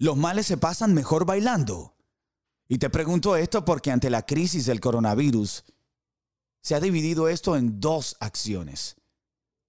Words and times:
Los 0.00 0.16
males 0.16 0.46
se 0.46 0.56
pasan 0.56 0.94
mejor 0.94 1.26
bailando. 1.26 1.94
Y 2.66 2.78
te 2.78 2.88
pregunto 2.88 3.36
esto 3.36 3.66
porque 3.66 3.90
ante 3.90 4.08
la 4.08 4.24
crisis 4.24 4.64
del 4.64 4.80
coronavirus, 4.80 5.62
se 6.62 6.74
ha 6.74 6.80
dividido 6.80 7.28
esto 7.28 7.54
en 7.54 7.80
dos 7.80 8.16
acciones. 8.18 8.96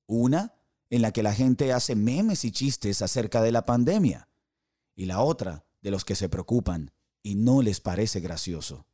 Una, 0.07 0.55
en 0.89 1.01
la 1.01 1.11
que 1.11 1.21
la 1.21 1.33
gente 1.33 1.73
hace 1.73 1.95
memes 1.95 2.45
y 2.45 2.51
chistes 2.51 3.01
acerca 3.01 3.41
de 3.41 3.51
la 3.51 3.65
pandemia. 3.65 4.29
Y 4.95 5.03
la 5.03 5.19
otra, 5.19 5.65
de 5.81 5.91
los 5.91 6.05
que 6.05 6.15
se 6.15 6.29
preocupan 6.29 6.93
y 7.21 7.35
no 7.35 7.61
les 7.61 7.81
parece 7.81 8.21
gracioso. 8.21 8.87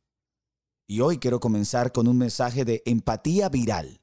Y 0.88 1.02
hoy 1.02 1.18
quiero 1.18 1.38
comenzar 1.38 1.92
con 1.92 2.08
un 2.08 2.18
mensaje 2.18 2.64
de 2.64 2.82
empatía 2.84 3.48
viral. 3.48 4.00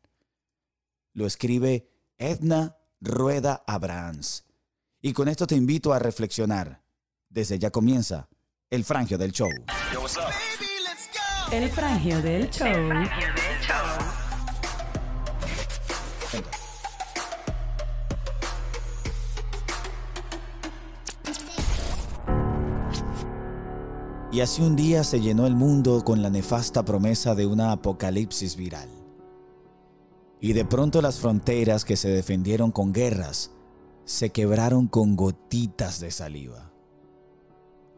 Lo 1.11 1.25
escribe 1.25 1.89
Edna 2.17 2.77
Rueda 3.01 3.61
Abrams. 3.67 4.45
Y 5.01 5.11
con 5.11 5.27
esto 5.27 5.45
te 5.47 5.55
invito 5.55 5.91
a 5.91 5.99
reflexionar. 5.99 6.84
Desde 7.35 7.59
ya 7.59 7.69
comienza 7.69 8.29
el 8.69 8.85
frangio 8.85 9.17
del 9.17 9.33
show. 9.33 9.49
El 11.51 11.69
frangio 11.69 12.21
del 12.21 12.49
show. 12.49 12.65
Y 24.31 24.39
así 24.39 24.61
un 24.61 24.77
día 24.77 25.03
se 25.03 25.19
llenó 25.19 25.45
el 25.45 25.55
mundo 25.55 26.05
con 26.05 26.21
la 26.21 26.29
nefasta 26.29 26.85
promesa 26.85 27.35
de 27.35 27.45
una 27.47 27.73
apocalipsis 27.73 28.55
viral. 28.55 28.87
Y 30.39 30.53
de 30.53 30.63
pronto 30.63 31.01
las 31.01 31.19
fronteras 31.19 31.83
que 31.83 31.97
se 31.97 32.07
defendieron 32.07 32.71
con 32.71 32.93
guerras 32.93 33.51
se 34.05 34.29
quebraron 34.29 34.87
con 34.87 35.17
gotitas 35.17 35.99
de 35.99 36.11
saliva. 36.11 36.74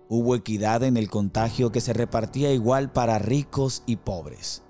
Hubo 0.10 0.36
equidad 0.36 0.84
en 0.84 0.96
el 0.96 1.10
contagio 1.10 1.72
que 1.72 1.82
se 1.82 1.94
repartía 1.94 2.54
igual 2.54 2.92
para 2.92 3.20
ricos 3.20 3.84
y 3.86 3.98
pobres. 3.98 4.64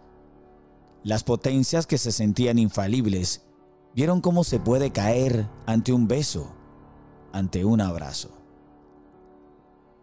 Las 1.04 1.24
potencias 1.24 1.86
que 1.86 1.98
se 1.98 2.12
sentían 2.12 2.58
infalibles 2.58 3.46
vieron 3.94 4.20
cómo 4.20 4.44
se 4.44 4.60
puede 4.60 4.92
caer 4.92 5.48
ante 5.66 5.94
un 5.94 6.08
beso, 6.08 6.56
ante 7.34 7.66
un 7.66 7.82
abrazo. 7.82 8.32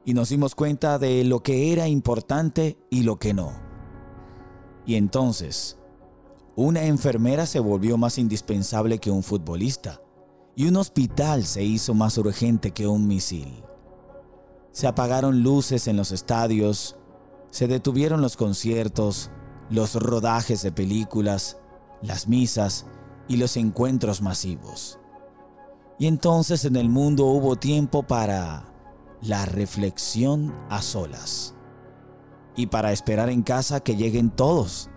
Y 0.04 0.14
nos 0.14 0.28
dimos 0.28 0.54
cuenta 0.54 0.98
de 0.98 1.24
lo 1.24 1.42
que 1.42 1.72
era 1.72 1.88
importante 1.88 2.78
y 2.90 3.02
lo 3.02 3.18
que 3.18 3.34
no. 3.34 3.52
Y 4.86 4.94
entonces, 4.94 5.78
una 6.56 6.84
enfermera 6.84 7.46
se 7.46 7.58
volvió 7.58 7.96
más 7.98 8.18
indispensable 8.18 8.98
que 8.98 9.10
un 9.10 9.22
futbolista 9.22 10.00
y 10.54 10.68
un 10.68 10.76
hospital 10.76 11.44
se 11.44 11.64
hizo 11.64 11.94
más 11.94 12.16
urgente 12.18 12.70
que 12.70 12.86
un 12.86 13.08
misil. 13.08 13.64
Se 14.74 14.88
apagaron 14.88 15.44
luces 15.44 15.86
en 15.86 15.96
los 15.96 16.10
estadios, 16.10 16.96
se 17.52 17.68
detuvieron 17.68 18.20
los 18.20 18.36
conciertos, 18.36 19.30
los 19.70 19.94
rodajes 19.94 20.62
de 20.62 20.72
películas, 20.72 21.58
las 22.02 22.26
misas 22.26 22.84
y 23.28 23.36
los 23.36 23.56
encuentros 23.56 24.20
masivos. 24.20 24.98
Y 25.96 26.08
entonces 26.08 26.64
en 26.64 26.74
el 26.74 26.88
mundo 26.88 27.26
hubo 27.26 27.54
tiempo 27.54 28.02
para 28.02 28.64
la 29.22 29.46
reflexión 29.46 30.52
a 30.68 30.82
solas. 30.82 31.54
Y 32.56 32.66
para 32.66 32.90
esperar 32.90 33.30
en 33.30 33.44
casa 33.44 33.78
que 33.78 33.94
lleguen 33.94 34.28
todos. 34.28 34.90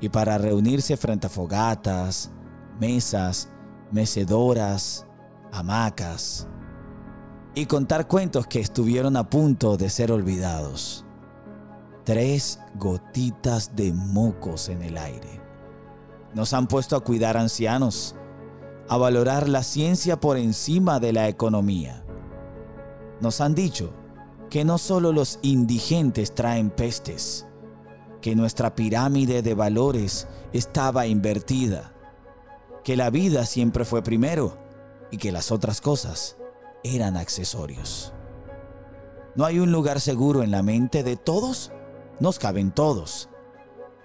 Y 0.00 0.10
para 0.10 0.38
reunirse 0.38 0.96
frente 0.96 1.26
a 1.26 1.30
fogatas, 1.30 2.30
mesas 2.78 3.48
mecedoras, 3.90 5.04
hamacas 5.50 6.46
y 7.54 7.66
contar 7.66 8.06
cuentos 8.06 8.46
que 8.46 8.60
estuvieron 8.60 9.16
a 9.16 9.28
punto 9.28 9.76
de 9.76 9.90
ser 9.90 10.12
olvidados. 10.12 11.04
Tres 12.04 12.60
gotitas 12.76 13.76
de 13.76 13.92
mocos 13.92 14.68
en 14.68 14.82
el 14.82 14.96
aire. 14.96 15.40
Nos 16.34 16.52
han 16.52 16.66
puesto 16.68 16.96
a 16.96 17.00
cuidar 17.00 17.36
ancianos, 17.36 18.14
a 18.88 18.96
valorar 18.96 19.48
la 19.48 19.62
ciencia 19.62 20.18
por 20.18 20.36
encima 20.36 21.00
de 21.00 21.12
la 21.12 21.28
economía. 21.28 22.04
Nos 23.20 23.40
han 23.40 23.54
dicho 23.54 23.92
que 24.48 24.64
no 24.64 24.78
solo 24.78 25.12
los 25.12 25.38
indigentes 25.42 26.34
traen 26.34 26.70
pestes, 26.70 27.46
que 28.20 28.34
nuestra 28.34 28.74
pirámide 28.74 29.42
de 29.42 29.54
valores 29.54 30.26
estaba 30.52 31.06
invertida 31.06 31.92
que 32.84 32.96
la 32.96 33.10
vida 33.10 33.46
siempre 33.46 33.84
fue 33.84 34.02
primero 34.02 34.56
y 35.10 35.18
que 35.18 35.32
las 35.32 35.50
otras 35.52 35.80
cosas 35.80 36.36
eran 36.82 37.16
accesorios. 37.16 38.12
No 39.34 39.44
hay 39.44 39.58
un 39.58 39.72
lugar 39.72 40.00
seguro 40.00 40.42
en 40.42 40.50
la 40.50 40.62
mente 40.62 41.02
de 41.02 41.16
todos, 41.16 41.72
nos 42.18 42.38
caben 42.38 42.72
todos. 42.72 43.28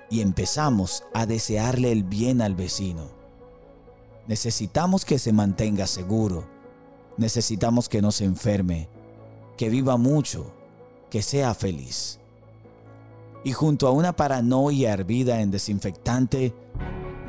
Y 0.10 0.22
empezamos 0.22 1.04
a 1.14 1.26
desearle 1.26 1.92
el 1.92 2.04
bien 2.04 2.42
al 2.42 2.54
vecino. 2.54 3.10
Necesitamos 4.28 5.04
que 5.04 5.18
se 5.18 5.34
mantenga 5.34 5.88
seguro. 5.88 6.48
Necesitamos 7.18 7.90
que 7.90 8.02
no 8.02 8.12
se 8.12 8.26
enferme, 8.26 8.88
que 9.58 9.70
viva 9.70 9.98
mucho, 9.98 10.54
que 11.10 11.22
sea 11.22 11.54
feliz. 11.54 12.20
Y 13.44 13.52
junto 13.52 13.88
a 13.88 13.92
una 13.92 14.16
paranoia 14.16 14.94
hervida 14.94 15.42
en 15.42 15.52
desinfectante, 15.52 16.54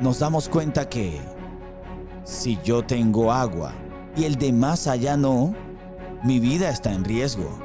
nos 0.01 0.19
damos 0.19 0.49
cuenta 0.49 0.87
que 0.87 1.19
si 2.23 2.59
yo 2.63 2.85
tengo 2.85 3.31
agua 3.31 3.73
y 4.17 4.23
el 4.25 4.37
de 4.37 4.51
más 4.51 4.87
allá 4.87 5.15
no, 5.15 5.55
mi 6.23 6.39
vida 6.39 6.69
está 6.69 6.91
en 6.91 7.05
riesgo. 7.05 7.59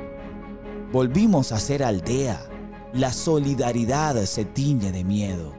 Volvimos 0.92 1.50
a 1.50 1.58
ser 1.58 1.82
aldea. 1.82 2.46
La 2.92 3.10
solidaridad 3.12 4.22
se 4.26 4.44
tiñe 4.44 4.92
de 4.92 5.02
miedo. 5.02 5.54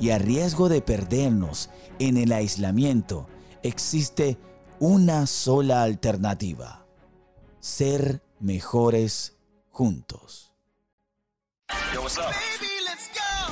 Y 0.00 0.10
a 0.10 0.18
riesgo 0.18 0.70
de 0.70 0.80
perdernos 0.80 1.68
en 1.98 2.16
el 2.16 2.32
aislamiento, 2.32 3.28
existe 3.62 4.38
una 4.80 5.26
sola 5.26 5.82
alternativa. 5.82 6.86
Ser 7.60 8.22
mejores 8.40 9.36
juntos. 9.70 10.54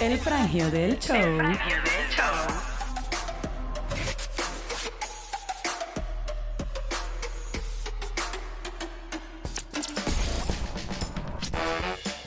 El 0.01 0.19
frangio 0.19 0.71
del 0.71 0.99
show. 0.99 1.39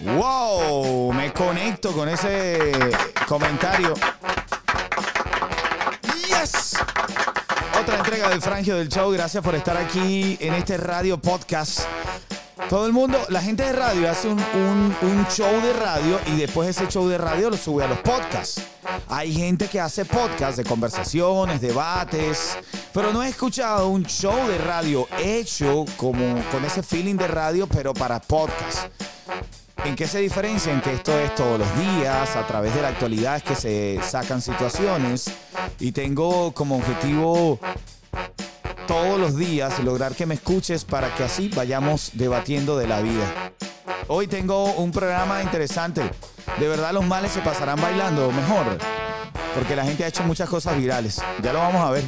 ¡Wow! 0.03 1.13
Me 1.13 1.31
conecto 1.31 1.93
con 1.93 2.09
ese 2.09 2.71
comentario. 3.25 3.93
¡Yes! 6.27 6.75
Otra 7.81 7.97
entrega 7.99 8.29
del 8.29 8.41
Frangio 8.41 8.75
del 8.75 8.89
Show. 8.89 9.11
Gracias 9.11 9.41
por 9.41 9.55
estar 9.55 9.77
aquí 9.77 10.37
en 10.41 10.55
este 10.55 10.75
radio 10.75 11.17
podcast. 11.17 11.81
Todo 12.69 12.85
el 12.85 12.91
mundo, 12.91 13.17
la 13.29 13.41
gente 13.41 13.63
de 13.63 13.71
radio 13.71 14.09
hace 14.09 14.27
un, 14.27 14.39
un, 14.39 15.27
show 15.29 15.61
de 15.61 15.73
radio 15.73 16.19
y 16.27 16.37
después 16.37 16.69
ese 16.69 16.87
show 16.87 17.07
de 17.07 17.17
radio 17.17 17.49
lo 17.49 17.57
sube 17.57 17.85
a 17.85 17.87
los 17.87 17.99
podcasts. 17.99 18.61
Hay 19.07 19.33
gente 19.33 19.67
que 19.67 19.79
hace 19.79 20.03
podcasts 20.03 20.57
de 20.57 20.65
conversaciones, 20.65 21.61
debates, 21.61 22.57
pero 22.93 23.13
no 23.13 23.23
he 23.23 23.29
escuchado 23.29 23.87
un 23.87 24.05
show 24.05 24.47
de 24.47 24.57
radio 24.57 25.07
hecho 25.19 25.85
como 25.97 26.43
con 26.51 26.65
ese 26.65 26.83
feeling 26.83 27.15
de 27.15 27.27
radio, 27.27 27.67
pero 27.67 27.93
para 27.93 28.19
podcast. 28.19 28.89
¿En 29.85 29.97
qué 29.97 30.07
se 30.07 30.19
diferencia? 30.19 30.71
En 30.71 30.79
que 30.79 30.93
esto 30.93 31.17
es 31.19 31.35
todos 31.35 31.59
los 31.59 31.67
días, 31.77 32.35
a 32.37 32.47
través 32.47 32.73
de 32.73 32.81
la 32.81 32.87
actualidad 32.87 33.35
es 33.35 33.43
que 33.43 33.55
se 33.55 33.99
sacan 34.01 34.41
situaciones 34.41 35.29
y 35.77 35.91
tengo 35.91 36.53
como 36.53 36.77
objetivo 36.77 37.59
todos 38.87 39.19
los 39.19 39.35
días 39.35 39.79
lograr 39.79 40.15
que 40.15 40.25
me 40.25 40.35
escuches 40.35 40.85
para 40.85 41.13
que 41.15 41.23
así 41.25 41.49
vayamos 41.49 42.11
debatiendo 42.13 42.77
de 42.77 42.87
la 42.87 43.01
vida. 43.01 43.51
Hoy 44.07 44.27
tengo 44.27 44.71
un 44.73 44.91
programa 44.91 45.43
interesante. 45.43 46.01
De 46.59 46.67
verdad 46.69 46.93
los 46.93 47.05
males 47.05 47.33
se 47.33 47.41
pasarán 47.41 47.81
bailando 47.81 48.31
mejor, 48.31 48.77
porque 49.53 49.75
la 49.75 49.83
gente 49.83 50.05
ha 50.05 50.07
hecho 50.07 50.23
muchas 50.23 50.47
cosas 50.47 50.77
virales. 50.77 51.21
Ya 51.41 51.51
lo 51.51 51.59
vamos 51.59 51.81
a 51.81 51.91
ver. 51.91 52.03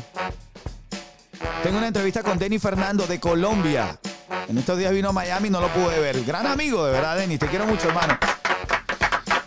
Tengo 1.62 1.78
una 1.78 1.88
entrevista 1.88 2.24
con 2.24 2.39
Denny 2.39 2.57
Fernando 2.57 3.06
de 3.06 3.19
Colombia. 3.19 4.00
En 4.48 4.57
estos 4.57 4.77
días 4.77 4.92
vino 4.92 5.10
a 5.10 5.12
Miami 5.12 5.50
no 5.50 5.62
lo 5.62 5.68
pude 5.69 6.00
ver. 6.00 6.24
Gran 6.24 6.48
amigo, 6.48 6.86
de 6.86 6.92
verdad, 6.92 7.18
Denis. 7.18 7.39
Te 7.39 7.48
quiero 7.48 7.66
mucho, 7.66 7.88
hermano. 7.89 8.18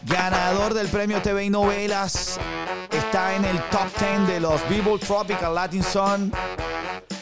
Ganador 0.03 0.75
del 0.75 0.89
premio 0.89 1.21
TV 1.21 1.45
y 1.45 1.51
Novelas. 1.51 2.39
Está 2.91 3.35
en 3.35 3.45
el 3.45 3.59
top 3.71 3.89
10 3.99 4.29
de 4.29 4.41
los 4.41 4.69
Billboard 4.69 5.01
Tropical 5.01 5.55
Latin 5.55 5.83
Song. 5.83 6.33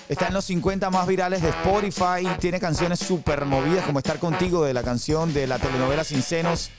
Está 0.08 0.28
en 0.28 0.34
los 0.34 0.44
50 0.44 0.90
más 0.90 1.06
virales 1.06 1.42
de 1.42 1.48
Spotify. 1.48 2.28
Tiene 2.38 2.60
canciones 2.60 3.00
súper 3.00 3.44
movidas 3.44 3.84
como 3.84 3.98
Estar 3.98 4.18
Contigo 4.18 4.64
de 4.64 4.72
la 4.72 4.82
canción 4.82 5.34
de 5.34 5.46
la 5.46 5.58
telenovela 5.58 6.04
Sin 6.04 6.22
Senos. 6.22 6.70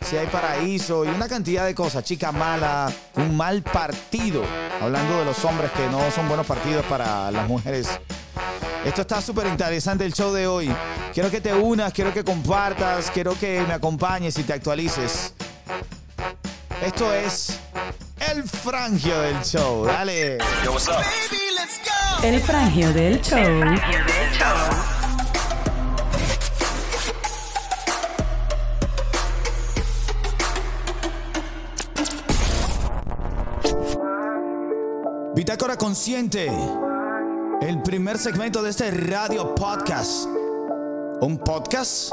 Si 0.00 0.16
hay 0.16 0.26
paraíso 0.26 1.04
y 1.04 1.08
una 1.08 1.28
cantidad 1.28 1.64
de 1.64 1.74
cosas. 1.74 2.04
Chica 2.04 2.32
mala, 2.32 2.92
un 3.16 3.36
mal 3.36 3.62
partido. 3.62 4.42
Hablando 4.80 5.18
de 5.18 5.24
los 5.24 5.44
hombres 5.44 5.70
que 5.72 5.86
no 5.88 6.10
son 6.10 6.28
buenos 6.28 6.46
partidos 6.46 6.84
para 6.86 7.30
las 7.30 7.48
mujeres 7.48 7.88
Esto 8.84 9.02
está 9.02 9.20
súper 9.20 9.46
interesante 9.46 10.04
el 10.04 10.12
show 10.12 10.32
de 10.32 10.46
hoy. 10.46 10.74
Quiero 11.14 11.30
que 11.30 11.40
te 11.40 11.54
unas, 11.54 11.92
quiero 11.92 12.12
que 12.12 12.24
compartas, 12.24 13.10
quiero 13.12 13.38
que 13.38 13.62
me 13.66 13.74
acompañes 13.74 14.36
y 14.38 14.42
te 14.42 14.52
actualices. 14.52 15.32
Esto 16.84 17.14
es 17.14 17.60
el 18.32 18.42
frangio 18.42 19.20
del 19.20 19.40
show. 19.42 19.84
Dale. 19.84 20.38
El 22.24 22.40
frangio 22.40 22.92
del 22.92 23.20
show. 23.20 23.40
Bitácora 35.34 35.76
Consciente. 35.76 36.50
El 37.62 37.80
primer 37.80 38.18
segmento 38.18 38.60
de 38.60 38.70
este 38.70 38.90
radio 38.90 39.54
podcast. 39.54 40.26
Un 41.20 41.38
podcast 41.38 42.12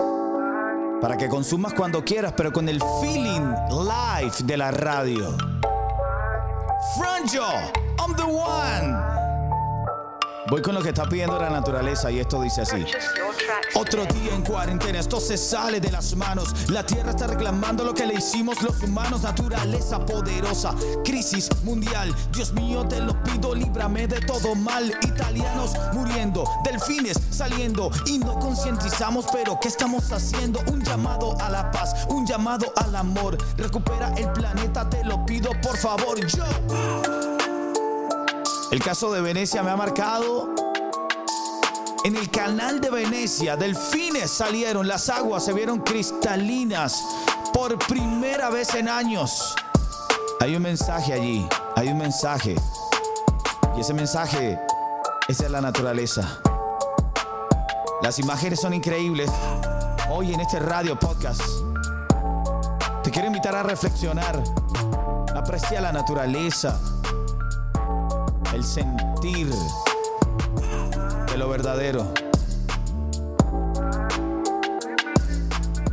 para 1.02 1.18
que 1.18 1.28
consumas 1.28 1.74
cuando 1.74 2.06
quieras, 2.06 2.34
pero 2.38 2.54
con 2.54 2.70
el 2.70 2.80
feeling 3.02 3.52
live 3.72 4.36
de 4.44 4.58
la 4.58 4.70
radio. 4.70 5.36
Franjo, 6.96 7.48
I'm 7.98 8.16
the 8.16 8.26
one. 8.26 9.09
Voy 10.50 10.64
con 10.64 10.74
lo 10.74 10.82
que 10.82 10.90
está 10.90 11.08
pidiendo 11.08 11.38
la 11.38 11.50
naturaleza 11.50 12.10
y 12.10 12.20
esto 12.20 12.42
dice 12.42 12.62
así. 12.62 12.84
Otro 13.76 14.04
día 14.06 14.34
en 14.34 14.42
cuarentena, 14.42 15.00
esto 15.00 15.20
se 15.20 15.38
sale 15.38 15.80
de 15.80 15.92
las 15.92 16.16
manos. 16.16 16.70
La 16.70 16.84
tierra 16.84 17.12
está 17.12 17.28
reclamando 17.28 17.84
lo 17.84 17.94
que 17.94 18.08
le 18.08 18.16
hicimos 18.16 18.62
los 18.64 18.82
humanos. 18.82 19.22
Naturaleza 19.22 20.04
poderosa, 20.04 20.74
crisis 21.04 21.50
mundial. 21.64 22.16
Dios 22.32 22.52
mío, 22.54 22.84
te 22.88 23.00
lo 23.00 23.22
pido, 23.24 23.54
líbrame 23.54 24.08
de 24.08 24.22
todo 24.22 24.56
mal. 24.56 24.92
Italianos 25.02 25.74
muriendo, 25.94 26.44
delfines 26.64 27.20
saliendo 27.30 27.92
y 28.08 28.18
no 28.18 28.40
concientizamos, 28.40 29.28
pero 29.32 29.60
¿qué 29.62 29.68
estamos 29.68 30.12
haciendo? 30.12 30.62
Un 30.72 30.84
llamado 30.84 31.40
a 31.40 31.50
la 31.50 31.70
paz, 31.70 32.08
un 32.10 32.26
llamado 32.26 32.74
al 32.76 32.96
amor. 32.96 33.38
Recupera 33.56 34.14
el 34.18 34.32
planeta, 34.32 34.90
te 34.90 35.04
lo 35.04 35.24
pido, 35.26 35.52
por 35.62 35.78
favor. 35.78 36.20
Yo. 36.26 37.19
El 38.72 38.84
caso 38.84 39.12
de 39.12 39.20
Venecia 39.20 39.64
me 39.64 39.72
ha 39.72 39.76
marcado. 39.76 40.54
En 42.04 42.16
el 42.16 42.30
canal 42.30 42.80
de 42.80 42.92
Venecia, 42.92 43.58
delfines 43.58 44.30
salieron, 44.30 44.88
las 44.88 45.10
aguas 45.10 45.44
se 45.44 45.54
vieron 45.54 45.80
cristalinas 45.80 47.04
por 47.52 47.80
primera 47.80 48.52
vez 48.52 48.76
en 48.76 48.88
años. 48.88 49.56
Hay 50.40 50.56
un 50.56 50.62
mensaje 50.62 51.14
allí, 51.14 51.50
hay 51.76 51.88
un 51.88 51.98
mensaje. 51.98 52.56
Y 53.76 53.82
ese 53.82 53.96
mensaje 53.96 54.60
es 55.28 55.40
de 55.40 55.50
la 55.50 55.62
naturaleza. 55.62 56.40
Las 58.04 58.20
imágenes 58.20 58.62
son 58.62 58.76
increíbles. 58.76 59.32
Hoy 60.12 60.32
en 60.32 60.42
este 60.42 60.60
radio 60.60 60.98
podcast 60.98 61.42
te 63.04 63.10
quiero 63.10 63.28
invitar 63.28 63.56
a 63.56 63.64
reflexionar. 63.64 64.44
Aprecia 65.36 65.82
la 65.82 65.92
naturaleza 65.92 66.80
el 68.60 68.66
sentir 68.66 69.48
de 71.32 71.38
lo 71.38 71.48
verdadero. 71.48 72.14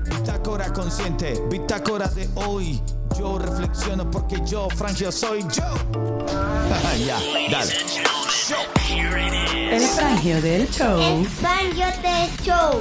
Bitácora 0.04 0.72
consciente, 0.72 1.40
bitácora 1.48 2.08
de 2.08 2.28
hoy. 2.34 2.82
Yo 3.16 3.38
reflexiono 3.38 4.10
porque 4.10 4.42
yo, 4.44 4.68
Frangio, 4.70 5.12
soy 5.12 5.42
yo. 5.42 5.62
ya, 7.06 7.20
dale. 7.50 7.72
El 9.70 9.82
frangio 9.82 10.42
del 10.42 10.68
show. 10.68 11.00
El 11.00 11.26
frangio 11.26 11.86
del 12.02 12.30
show. 12.42 12.80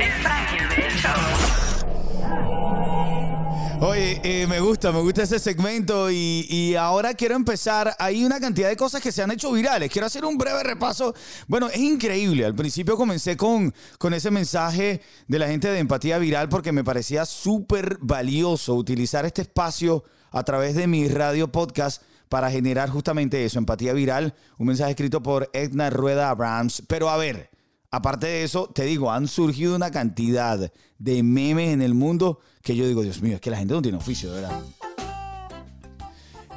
Oye, 3.88 4.20
eh, 4.24 4.48
me 4.48 4.60
gusta, 4.60 4.92
me 4.92 5.00
gusta 5.00 5.22
ese 5.22 5.38
segmento 5.38 6.10
y, 6.10 6.74
ahora 6.74 7.14
quiero 7.14 7.36
empezar. 7.36 7.96
Hay 8.00 8.26
una 8.26 8.40
cantidad 8.40 8.68
de 8.68 8.76
cosas 8.76 9.00
que 9.00 9.12
se 9.12 9.22
han 9.22 9.30
hecho 9.30 9.52
virales. 9.52 9.92
Quiero 9.92 10.08
hacer 10.08 10.26
un 10.26 10.40
breve 10.40 10.64
repaso. 10.64 11.14
Bueno, 11.48 11.68
es 11.68 11.78
increíble. 11.78 12.46
Al 12.46 12.56
principio 12.56 12.98
comencé 12.98 13.38
con, 13.38 13.72
con 14.00 14.16
ese 14.16 14.32
mensaje 14.32 15.02
de 15.28 15.38
la 15.38 15.48
gente 15.48 15.68
de 15.68 15.78
empatía 15.78 16.18
viral 16.18 16.50
porque 16.50 16.72
me 16.72 16.84
parecía 16.84 17.28
súper 17.28 18.00
valioso 18.02 18.74
utilizar 18.74 19.24
este 19.24 19.44
espacio 19.44 20.04
a 20.32 20.42
través 20.42 20.74
de 20.74 20.88
mi 20.88 21.08
radio 21.08 21.52
podcast 21.52 22.02
para 22.28 22.50
generar 22.50 22.90
justamente 22.90 23.46
eso, 23.46 23.60
empatía 23.60 23.94
viral. 23.94 24.34
Un 24.58 24.66
mensaje 24.66 24.90
escrito 24.92 25.22
por 25.22 25.52
Edna 25.54 25.92
Rueda 25.92 26.32
Abrams. 26.32 26.82
Pero 26.88 27.12
a 27.12 27.18
ver, 27.18 27.52
aparte 27.96 28.28
de 28.28 28.44
eso, 28.44 28.70
te 28.74 28.84
digo, 28.84 29.12
han 29.12 29.28
surgido 29.28 29.76
una 29.76 29.90
cantidad 29.90 30.72
de 30.98 31.24
memes 31.24 31.70
en 31.70 31.82
el 31.82 31.94
mundo 31.94 32.40
que 32.62 32.76
yo 32.76 32.86
digo, 32.88 33.04
Dios 33.04 33.22
mío, 33.22 33.36
es 33.36 33.42
que 33.42 33.50
la 33.50 33.58
gente 33.58 33.74
no 33.74 33.82
tiene 33.82 33.98
oficio, 33.98 34.34
de 34.34 34.42
verdad. 34.42 34.60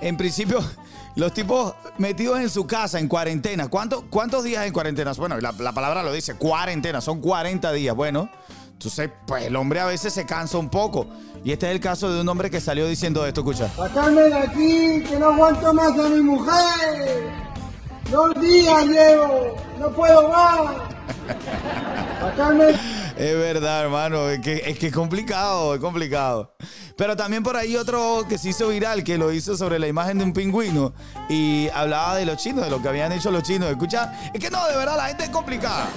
En 0.01 0.17
principio, 0.17 0.59
los 1.17 1.33
tipos 1.33 1.75
metidos 1.99 2.41
en 2.41 2.51
su 2.51 2.67
casa 2.67 2.99
en 2.99 3.09
cuarentena. 3.09 3.69
¿Cuánto, 3.69 4.07
¿Cuántos 4.11 4.43
días 4.43 4.67
en 4.67 4.73
cuarentena? 4.73 5.13
Bueno, 5.13 5.39
la, 5.41 5.53
la, 5.53 5.73
palabra 5.73 6.03
lo 6.03 6.13
dice, 6.13 6.35
cuarentena, 6.35 7.01
son 7.01 7.21
40 7.21 7.73
días. 7.73 7.95
Bueno, 7.95 8.29
entonces, 8.73 9.11
pues 9.27 9.45
el 9.45 9.55
hombre 9.55 9.81
a 9.81 9.87
veces 9.87 10.13
se 10.13 10.27
cansa 10.27 10.59
un 10.59 10.71
poco. 10.71 11.07
Y 11.45 11.53
este 11.53 11.67
es 11.67 11.73
el 11.73 11.81
caso 11.81 12.13
de 12.13 12.21
un 12.21 12.29
hombre 12.29 12.51
que 12.51 12.61
salió 12.61 12.89
diciendo 12.89 13.25
esto, 13.25 13.43
escucha. 13.43 13.69
Sacarme 13.77 14.23
de 14.23 14.35
aquí, 14.35 15.05
que 15.09 15.19
no 15.21 15.27
aguanto 15.27 15.73
más 15.73 15.97
a 15.99 16.09
mi 16.09 16.21
mujer. 16.21 17.31
Dos 18.11 18.41
días 18.41 18.87
llevo, 18.87 19.57
no 19.79 19.91
puedo 19.91 20.29
más. 20.31 20.98
Es 23.17 23.37
verdad, 23.37 23.83
hermano, 23.83 24.29
es 24.29 24.41
que, 24.41 24.63
es 24.65 24.79
que 24.79 24.93
complicado, 24.93 25.75
es 25.75 25.81
complicado. 25.81 26.55
Pero 26.97 27.17
también 27.17 27.43
por 27.43 27.57
ahí 27.57 27.77
otro 27.77 28.25
que 28.29 28.39
se 28.39 28.51
hizo 28.51 28.69
viral, 28.69 29.03
que 29.03 29.19
lo 29.19 29.33
hizo 29.33 29.57
sobre 29.57 29.79
la 29.79 29.89
imagen 29.89 30.19
de 30.19 30.25
un 30.25 30.33
pingüino 30.33 30.93
y 31.29 31.69
hablaba 31.75 32.17
de 32.17 32.27
los 32.27 32.37
chinos, 32.37 32.65
de 32.65 32.71
lo 32.71 32.81
que 32.81 32.89
habían 32.89 33.13
hecho 33.13 33.31
los 33.31 33.43
chinos. 33.43 33.71
Escucha, 33.71 34.13
es 34.33 34.41
que 34.41 34.51
no, 34.51 34.67
de 34.69 34.77
verdad, 34.77 34.97
la 34.97 35.07
gente 35.07 35.25
es 35.25 35.31
complicada. 35.31 35.89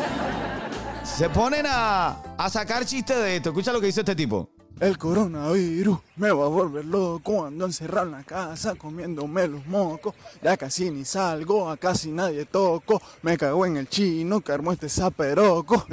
Se 1.03 1.29
ponen 1.29 1.65
a, 1.67 2.17
a 2.37 2.49
sacar 2.49 2.85
chistes 2.85 3.17
de 3.17 3.37
esto. 3.37 3.49
Escucha 3.49 3.71
lo 3.71 3.79
que 3.79 3.87
dice 3.87 4.01
este 4.01 4.15
tipo. 4.15 4.49
El 4.81 4.97
coronavirus 4.97 5.99
me 6.15 6.31
va 6.31 6.45
a 6.45 6.47
volver 6.47 6.83
loco, 6.85 7.45
ando 7.45 7.67
encerrado 7.67 8.07
en 8.07 8.13
la 8.13 8.23
casa 8.23 8.73
comiéndome 8.73 9.47
los 9.47 9.63
mocos, 9.67 10.15
ya 10.41 10.57
casi 10.57 10.89
ni 10.89 11.05
salgo, 11.05 11.69
a 11.69 11.77
casi 11.77 12.09
nadie 12.09 12.45
toco, 12.45 12.99
me 13.21 13.37
cago 13.37 13.67
en 13.67 13.77
el 13.77 13.87
chino 13.87 14.41
que 14.41 14.51
armó 14.51 14.71
este 14.71 14.89
zaperoco. 14.89 15.85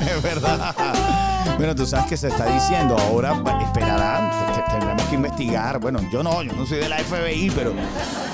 es 0.00 0.22
verdad. 0.22 1.35
Bueno, 1.56 1.74
tú 1.74 1.86
sabes 1.86 2.06
que 2.06 2.16
se 2.16 2.28
está 2.28 2.46
diciendo, 2.52 2.96
ahora 2.98 3.32
esperarán, 3.62 4.30
tendremos 4.68 5.02
que 5.04 5.14
investigar. 5.14 5.80
Bueno, 5.80 6.00
yo 6.12 6.22
no, 6.22 6.42
yo 6.42 6.52
no 6.52 6.66
soy 6.66 6.78
de 6.78 6.88
la 6.88 6.98
FBI, 6.98 7.50
pero, 7.54 7.72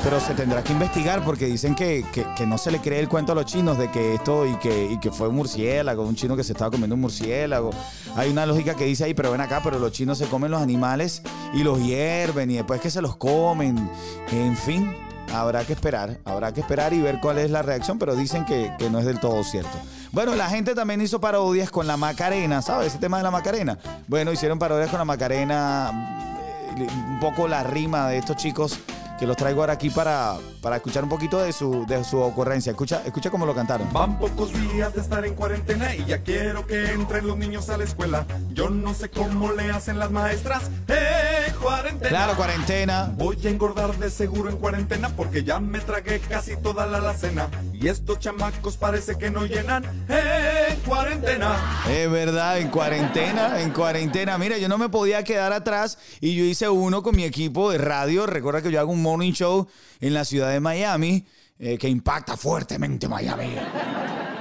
pero 0.03 0.21
se 0.21 0.35
tendrá 0.35 0.63
que 0.63 0.73
investigar 0.73 1.25
porque 1.25 1.47
dicen 1.47 1.75
que, 1.75 2.05
que, 2.13 2.47
no 2.47 2.59
se 2.59 2.71
le 2.71 2.81
cree 2.81 2.99
el 2.99 3.09
cuento 3.09 3.33
a 3.33 3.35
los 3.35 3.47
chinos 3.47 3.79
de 3.79 3.91
que 3.91 4.15
esto 4.15 4.47
y 4.47 4.57
que, 4.57 4.91
y 4.91 4.99
que 4.99 5.11
fue 5.11 5.29
un 5.29 5.37
murciélago, 5.37 6.03
un 6.03 6.17
chino 6.17 6.37
que 6.37 6.45
se 6.45 6.53
estaba 6.53 6.71
comiendo 6.71 6.95
un 6.95 7.01
murciélago. 7.01 7.71
Hay 8.17 8.31
una 8.31 8.45
lógica 8.47 8.75
que 8.75 8.85
dice 8.85 9.05
ahí, 9.05 9.15
pero 9.15 9.31
ven 9.31 9.41
acá, 9.41 9.61
pero 9.63 9.79
los 9.79 9.93
chinos 9.93 10.19
se 10.19 10.27
comen 10.27 10.51
los 10.51 10.61
animales 10.61 11.23
y 11.55 11.63
los 11.63 11.81
hierven 11.81 12.51
y 12.51 12.55
después 12.55 12.81
que 12.81 12.91
se 12.91 13.01
los 13.01 13.17
comen. 13.17 13.91
En 14.33 14.57
fin, 14.57 14.95
habrá 15.33 15.65
que 15.65 15.73
esperar, 15.73 16.19
habrá 16.25 16.53
que 16.53 16.61
esperar 16.61 16.93
y 16.93 17.01
ver 17.01 17.21
cuál 17.21 17.39
es 17.39 17.51
la 17.51 17.63
reacción, 17.63 17.99
pero 17.99 18.17
dicen 18.17 18.45
que, 18.45 18.73
que 18.79 18.91
no 18.91 18.99
es 18.99 19.05
del 19.05 19.21
todo 19.21 19.43
cierto. 19.45 19.79
Bueno, 20.13 20.35
la 20.35 20.51
gente 20.51 20.75
también 20.75 21.01
hizo 21.01 21.23
parodias 21.23 21.71
con 21.71 21.87
la 21.87 21.97
Macarena, 21.97 22.61
¿sabes? 22.61 22.89
Ese 22.89 22.99
tema 22.99 23.17
de 23.17 23.23
la 23.23 23.31
Macarena. 23.31 23.79
Bueno, 24.07 24.31
hicieron 24.31 24.59
parodias 24.59 24.91
con 24.91 24.99
la 24.99 25.07
Macarena, 25.07 26.69
eh, 26.77 26.87
un 27.09 27.19
poco 27.19 27.49
la 27.49 27.63
rima 27.63 28.09
de 28.09 28.19
estos 28.19 28.37
chicos 28.37 28.79
que 29.23 29.27
los 29.29 29.37
traigo 29.37 29.61
ahora 29.61 29.75
aquí 29.75 29.89
para, 29.89 30.37
para 30.61 30.75
escuchar 30.75 31.05
un 31.05 31.09
poquito 31.09 31.39
de 31.39 31.53
su, 31.53 31.87
de 31.87 32.03
su 32.03 32.19
ocurrencia. 32.19 32.71
Escucha, 32.71 33.03
escucha 33.07 33.31
cómo 33.31 33.47
lo 33.47 33.55
cantaron. 33.55 33.89
Van 33.93 34.19
pocos 34.19 34.53
días 34.53 34.93
de 34.95 35.01
estar 35.01 35.25
en 35.25 35.35
cuarentena 35.35 35.95
y 35.95 36.05
ya 36.07 36.25
quiero 36.25 36.67
que 36.67 36.91
entren 36.91 37.29
los 37.29 37.37
niños 37.37 37.71
a 37.71 37.77
la 37.77 37.85
escuela. 37.85 38.27
Yo 38.53 38.69
no 38.69 38.95
sé 38.95 39.11
cómo 39.11 39.53
le 39.53 39.71
hacen 39.71 40.01
las 40.01 40.11
maestras. 40.11 40.69
¡Eh, 40.89 41.53
cuarentena! 41.63 42.09
Claro, 42.09 42.35
cuarentena. 42.35 43.13
Voy 43.17 43.39
a 43.47 43.49
engordar 43.49 43.97
de 43.97 44.11
seguro 44.11 44.51
en 44.51 44.57
cuarentena 44.57 45.11
porque 45.11 45.45
ya 45.45 45.61
me 45.61 45.79
tragué 45.79 46.19
casi 46.19 46.57
toda 46.57 46.87
la 46.87 46.99
alacena. 46.99 47.49
Y 47.73 47.87
estos 47.87 48.19
chamacos 48.19 48.77
parece 48.77 49.19
que 49.19 49.31
no 49.31 49.47
llenan. 49.47 49.85
¡Eh, 50.09 50.77
cuarentena! 50.85 51.85
Es 51.89 52.11
verdad, 52.11 52.59
en 52.59 52.71
cuarentena, 52.71 53.61
en 53.61 53.71
cuarentena. 53.71 54.37
Mira, 54.37 54.59
yo 54.59 54.69
no 54.69 54.79
me 54.79 54.89
podía 54.89 55.23
quedar 55.23 55.53
atrás 55.53 55.97
y 56.21 56.35
yo 56.35 56.43
hice 56.43 56.69
uno 56.69 57.05
con 57.05 57.15
mi 57.15 57.23
equipo 57.23 57.71
de 57.71 57.79
radio. 57.79 58.27
Recuerda 58.27 58.63
que 58.63 58.73
yo 58.73 58.81
hago 58.81 58.91
un 58.91 59.12
morning 59.13 59.33
show 59.33 59.69
en 60.01 60.15
la 60.15 60.25
ciudad 60.25 60.51
de 60.51 60.61
Miami 60.61 61.27
eh, 61.59 61.77
que 61.77 61.89
impacta 61.89 62.37
fuertemente 62.37 63.09
Miami. 63.09 63.55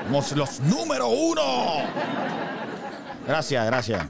Somos 0.05 0.31
los 0.31 0.59
número 0.61 1.07
uno. 1.07 1.83
Gracias, 3.27 3.65
gracias. 3.65 4.07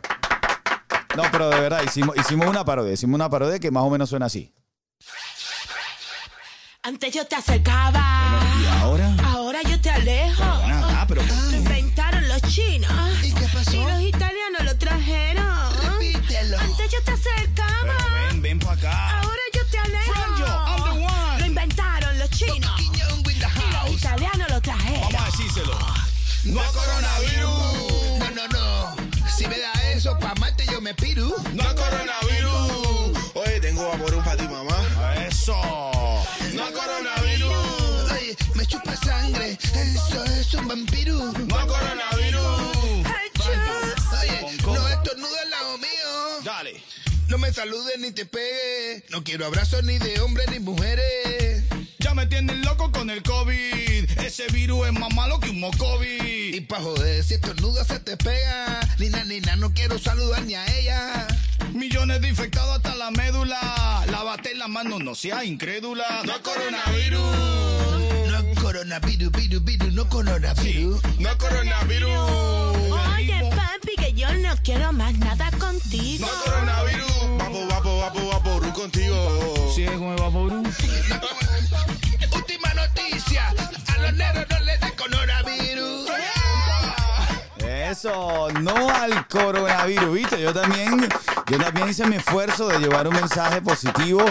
No, 1.18 1.24
pero 1.32 1.50
de 1.50 1.60
verdad, 1.60 1.82
hicimos, 1.84 2.16
hicimos 2.18 2.48
una 2.48 2.64
parodia. 2.64 2.94
Hicimos 2.94 3.16
una 3.16 3.30
parodia 3.30 3.60
que 3.60 3.72
más 3.72 3.84
o 3.84 3.90
menos 3.90 4.10
suena 4.10 4.28
así. 4.28 4.54
Antes 6.84 7.14
yo 7.14 7.26
te 7.26 7.36
acercaba. 7.36 8.40
¿Y 8.62 8.68
ahora? 8.82 9.16
Ahora 9.26 9.62
yo 9.64 9.80
te 9.82 9.90
alejo. 9.90 10.44
pero 11.08 11.22
Lo 11.24 11.58
inventaron 11.58 12.28
los 12.28 12.42
chinos. 12.44 12.92
¿Y 13.24 13.34
qué 13.34 13.48
pasó? 13.54 13.74
Y 13.74 13.84
los 13.84 14.02
italianos 14.02 14.64
lo 14.64 14.78
trajeron. 14.78 15.46
Repítelo. 16.00 16.58
Antes 16.60 16.92
yo 16.92 17.04
te 17.04 17.12
acercaba. 17.12 17.94
ven, 18.30 18.42
ven 18.42 18.60
para 18.60 18.74
acá. 18.74 19.20
Ahora 19.22 19.31
No 26.52 26.62
hay 26.62 26.72
coronavirus. 26.74 28.20
No, 28.20 28.32
no, 28.32 28.48
no. 28.50 28.96
Si 29.38 29.48
me 29.48 29.58
da 29.58 29.72
eso, 29.94 30.18
pa' 30.20 30.36
Marte 30.36 30.66
yo 30.70 30.82
me 30.82 30.94
piru. 30.94 31.34
No 31.54 31.64
hay 31.64 31.76
coronavirus. 31.76 33.32
Oye, 33.36 33.60
tengo 33.62 33.88
vaporú 33.88 34.18
para 34.22 34.36
ti, 34.36 34.44
mamá. 34.50 34.78
Eso. 35.28 35.56
No 36.54 36.66
hay 36.66 36.74
coronavirus. 36.74 38.12
Oye, 38.12 38.36
me 38.56 38.66
chupa 38.66 38.96
sangre. 38.98 39.58
Eso 39.62 40.24
es 40.26 40.54
un 40.54 40.68
vampiro. 40.68 41.16
No 41.16 41.58
hay 41.58 41.68
coronavirus. 41.68 43.08
Oye, 44.20 44.58
no 44.66 44.88
estornudes 44.90 45.42
al 45.44 45.50
lado 45.50 45.78
mío. 45.78 46.42
Dale. 46.44 46.84
No 47.30 47.38
me 47.38 47.54
saludes 47.54 47.98
ni 48.00 48.12
te 48.12 48.26
pegues. 48.26 49.04
No 49.10 49.24
quiero 49.24 49.46
abrazos 49.46 49.86
ni 49.86 49.98
de 50.00 50.20
hombres 50.20 50.50
ni 50.50 50.60
mujeres. 50.60 51.61
Ya 52.12 52.16
me 52.16 52.26
tienen 52.26 52.62
loco 52.64 52.92
con 52.92 53.10
el 53.10 53.24
COVID. 53.24 54.20
Ese 54.20 54.46
virus 54.48 54.88
es 54.88 54.92
más 54.92 55.14
malo 55.14 55.40
que 55.40 55.50
un 55.50 55.62
mocovid. 55.62 56.56
Y 56.56 56.60
pa' 56.60 56.82
joder, 56.82 57.24
si 57.24 57.36
estornudas 57.36 57.88
se 57.88 58.02
te 58.02 58.18
pega. 58.18 58.82
Nina, 59.00 59.24
nina, 59.24 59.56
no 59.56 59.74
quiero 59.74 59.98
saludar 59.98 60.42
ni 60.42 60.56
a 60.56 60.66
ella. 60.78 61.26
Millones 61.72 62.20
de 62.20 62.28
infectados 62.28 62.76
hasta 62.76 62.96
la 62.96 63.12
médula. 63.12 64.04
Lávate 64.12 64.54
la 64.56 64.68
mano, 64.68 65.00
no 65.00 65.16
seas 65.16 65.46
incrédula. 65.46 66.04
No 66.26 66.34
hay 66.34 66.42
coronavirus. 66.42 67.22
No 68.28 68.62
coronavirus, 68.62 69.32
virus, 69.32 69.64
virus, 69.64 69.94
no 69.94 70.10
coronavirus. 70.10 71.02
No 71.18 71.38
coronavirus. 71.38 72.12
Oye, 73.16 73.50
papi, 73.56 73.96
que 73.96 74.12
yo 74.12 74.34
no 74.34 74.54
quiero 74.66 74.92
más 74.92 75.18
nada 75.18 75.50
contigo. 75.52 76.28
No 76.28 76.44
coronavirus. 76.44 77.38
Vapo, 77.38 77.68
vapo, 77.68 77.98
vapo, 78.00 78.28
vaporú 78.28 78.74
contigo. 78.74 79.72
Sí, 79.74 79.86
con 79.86 80.10
el 80.10 80.18
vaporú. 80.18 80.64
Última 82.36 82.74
noticia. 82.74 83.48
A 83.50 84.02
los 84.02 84.14
negros 84.14 84.46
no 84.50 84.60
les 84.60 84.80
da 84.80 84.92
coronavirus. 84.96 86.10
Eso, 87.68 88.48
no 88.62 88.90
al 88.90 89.28
coronavirus, 89.28 90.14
¿viste? 90.14 90.42
Yo 90.42 90.54
también, 90.54 91.08
yo 91.48 91.58
también 91.58 91.90
hice 91.90 92.06
mi 92.06 92.16
esfuerzo 92.16 92.68
de 92.68 92.80
llevar 92.80 93.08
un 93.08 93.16
mensaje 93.16 93.62
positivo. 93.62 94.24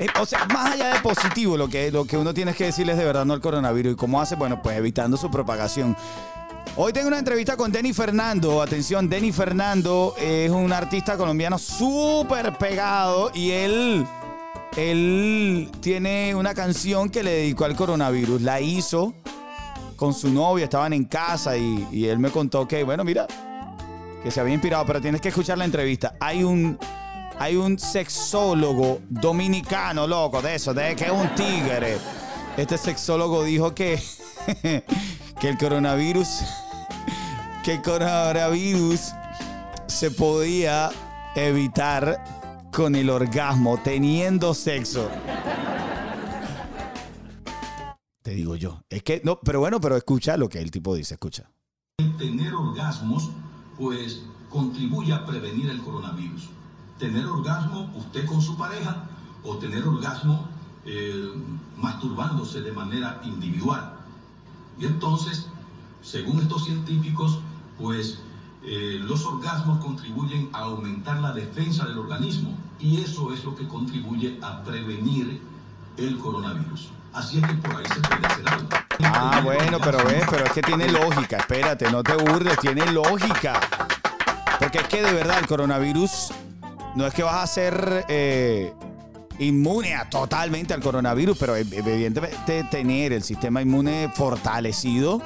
Eh, 0.00 0.08
o 0.20 0.26
sea, 0.26 0.44
más 0.46 0.72
allá 0.72 0.94
de 0.94 1.00
positivo, 1.00 1.56
lo 1.56 1.68
que, 1.68 1.90
lo 1.92 2.04
que 2.04 2.16
uno 2.16 2.34
tiene 2.34 2.52
que 2.54 2.64
decirles 2.64 2.96
de 2.96 3.04
verdad 3.04 3.24
no 3.24 3.32
al 3.32 3.40
coronavirus. 3.40 3.92
¿Y 3.92 3.96
cómo 3.96 4.20
hace? 4.20 4.34
Bueno, 4.34 4.60
pues 4.62 4.76
evitando 4.76 5.16
su 5.16 5.30
propagación. 5.30 5.96
Hoy 6.76 6.92
tengo 6.92 7.06
una 7.06 7.20
entrevista 7.20 7.56
con 7.56 7.70
Denny 7.70 7.92
Fernando. 7.92 8.60
Atención, 8.60 9.08
Denny 9.08 9.30
Fernando 9.30 10.16
es 10.18 10.50
un 10.50 10.72
artista 10.72 11.16
colombiano 11.16 11.56
súper 11.56 12.58
pegado 12.58 13.30
y 13.32 13.52
él, 13.52 14.04
él 14.76 15.70
tiene 15.80 16.34
una 16.34 16.54
canción 16.54 17.08
que 17.08 17.22
le 17.22 17.30
dedicó 17.30 17.64
al 17.64 17.76
coronavirus. 17.76 18.42
La 18.42 18.60
hizo 18.60 19.14
con 19.96 20.12
su 20.12 20.30
novia, 20.30 20.64
estaban 20.64 20.92
en 20.92 21.04
casa 21.04 21.56
y, 21.56 21.86
y 21.92 22.06
él 22.06 22.18
me 22.18 22.30
contó 22.30 22.66
que, 22.66 22.82
bueno, 22.82 23.04
mira, 23.04 23.26
que 24.22 24.30
se 24.30 24.40
había 24.40 24.54
inspirado, 24.54 24.84
pero 24.86 25.00
tienes 25.00 25.20
que 25.20 25.28
escuchar 25.28 25.58
la 25.58 25.64
entrevista. 25.64 26.14
Hay 26.18 26.42
un, 26.42 26.78
hay 27.38 27.56
un 27.56 27.78
sexólogo 27.78 29.00
dominicano, 29.08 30.06
loco, 30.06 30.40
de 30.40 30.54
eso, 30.54 30.72
de 30.72 30.96
que 30.96 31.04
es 31.04 31.10
un 31.10 31.28
tigre. 31.34 31.98
Este 32.56 32.78
sexólogo 32.78 33.44
dijo 33.44 33.74
que, 33.74 34.00
que 35.40 35.48
el 35.48 35.58
coronavirus, 35.58 36.40
que 37.62 37.74
el 37.74 37.82
coronavirus 37.82 39.12
se 39.86 40.10
podía 40.10 40.90
evitar 41.34 42.33
con 42.74 42.96
el 42.96 43.08
orgasmo, 43.08 43.78
teniendo 43.82 44.52
sexo. 44.52 45.08
Te 48.22 48.32
digo 48.32 48.56
yo. 48.56 48.82
Es 48.90 49.04
que, 49.04 49.22
no, 49.24 49.38
pero 49.38 49.60
bueno, 49.60 49.80
pero 49.80 49.96
escucha 49.96 50.36
lo 50.36 50.48
que 50.48 50.58
el 50.58 50.72
tipo 50.72 50.94
dice, 50.94 51.14
escucha. 51.14 51.48
tener 52.18 52.52
orgasmos, 52.52 53.30
pues 53.78 54.22
contribuye 54.50 55.12
a 55.12 55.24
prevenir 55.24 55.70
el 55.70 55.80
coronavirus. 55.82 56.48
Tener 56.98 57.26
orgasmo 57.26 57.92
usted 57.96 58.26
con 58.26 58.42
su 58.42 58.56
pareja 58.56 59.08
o 59.44 59.56
tener 59.58 59.86
orgasmo 59.86 60.48
eh, 60.84 61.32
masturbándose 61.76 62.60
de 62.60 62.72
manera 62.72 63.20
individual. 63.24 63.94
Y 64.80 64.86
entonces, 64.86 65.46
según 66.02 66.40
estos 66.40 66.64
científicos, 66.64 67.38
pues 67.78 68.18
eh, 68.64 68.98
los 69.00 69.24
orgasmos 69.26 69.78
contribuyen 69.78 70.48
a 70.52 70.60
aumentar 70.60 71.20
la 71.20 71.32
defensa 71.32 71.86
del 71.86 71.98
organismo 71.98 72.63
y 72.80 73.00
eso 73.02 73.32
es 73.32 73.44
lo 73.44 73.54
que 73.54 73.66
contribuye 73.68 74.38
a 74.42 74.62
prevenir 74.62 75.40
el 75.96 76.18
coronavirus. 76.18 76.88
Así 77.12 77.38
es 77.38 77.46
que 77.46 77.54
por 77.54 77.76
ahí 77.76 77.84
se 77.86 78.00
puede 78.00 78.26
hacer 78.26 78.48
algo. 78.48 78.68
Ah, 79.04 79.40
bueno, 79.44 79.78
pero 79.82 79.98
ves, 80.04 80.24
pero 80.28 80.44
es 80.44 80.52
que 80.52 80.62
tiene 80.62 80.88
lógica. 80.88 81.36
Espérate, 81.38 81.90
no 81.90 82.02
te 82.02 82.14
burles, 82.16 82.58
tiene 82.58 82.84
lógica. 82.90 83.60
Porque 84.58 84.78
es 84.78 84.88
que 84.88 85.02
de 85.02 85.12
verdad 85.12 85.38
el 85.38 85.46
coronavirus 85.46 86.32
no 86.96 87.06
es 87.06 87.14
que 87.14 87.22
vas 87.22 87.36
a 87.42 87.46
ser 87.46 88.04
eh, 88.08 88.72
inmune 89.38 89.94
a- 89.94 90.08
totalmente 90.10 90.74
al 90.74 90.80
coronavirus, 90.80 91.36
pero 91.38 91.56
ev- 91.56 91.72
evidentemente 91.72 92.64
tener 92.70 93.12
el 93.12 93.22
sistema 93.22 93.62
inmune 93.62 94.10
fortalecido, 94.14 95.20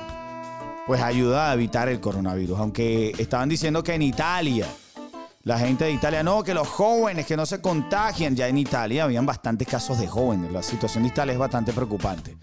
pues 0.86 1.00
ayuda 1.02 1.50
a 1.50 1.54
evitar 1.54 1.88
el 1.88 2.00
coronavirus. 2.00 2.58
Aunque 2.58 3.14
estaban 3.18 3.48
diciendo 3.48 3.82
que 3.82 3.94
en 3.94 4.02
Italia, 4.02 4.66
la 5.44 5.58
gente 5.58 5.84
de 5.84 5.92
Italia, 5.92 6.22
no, 6.22 6.42
que 6.42 6.52
los 6.52 6.68
jóvenes 6.68 7.26
que 7.26 7.36
no 7.36 7.46
se 7.46 7.60
contagian, 7.60 8.34
ya 8.36 8.48
en 8.48 8.58
Italia 8.58 9.04
habían 9.04 9.24
bastantes 9.24 9.66
casos 9.66 9.98
de 9.98 10.06
jóvenes. 10.06 10.52
La 10.52 10.62
situación 10.62 11.04
de 11.04 11.10
Italia 11.10 11.32
es 11.32 11.38
bastante 11.38 11.72
preocupante. 11.72 12.36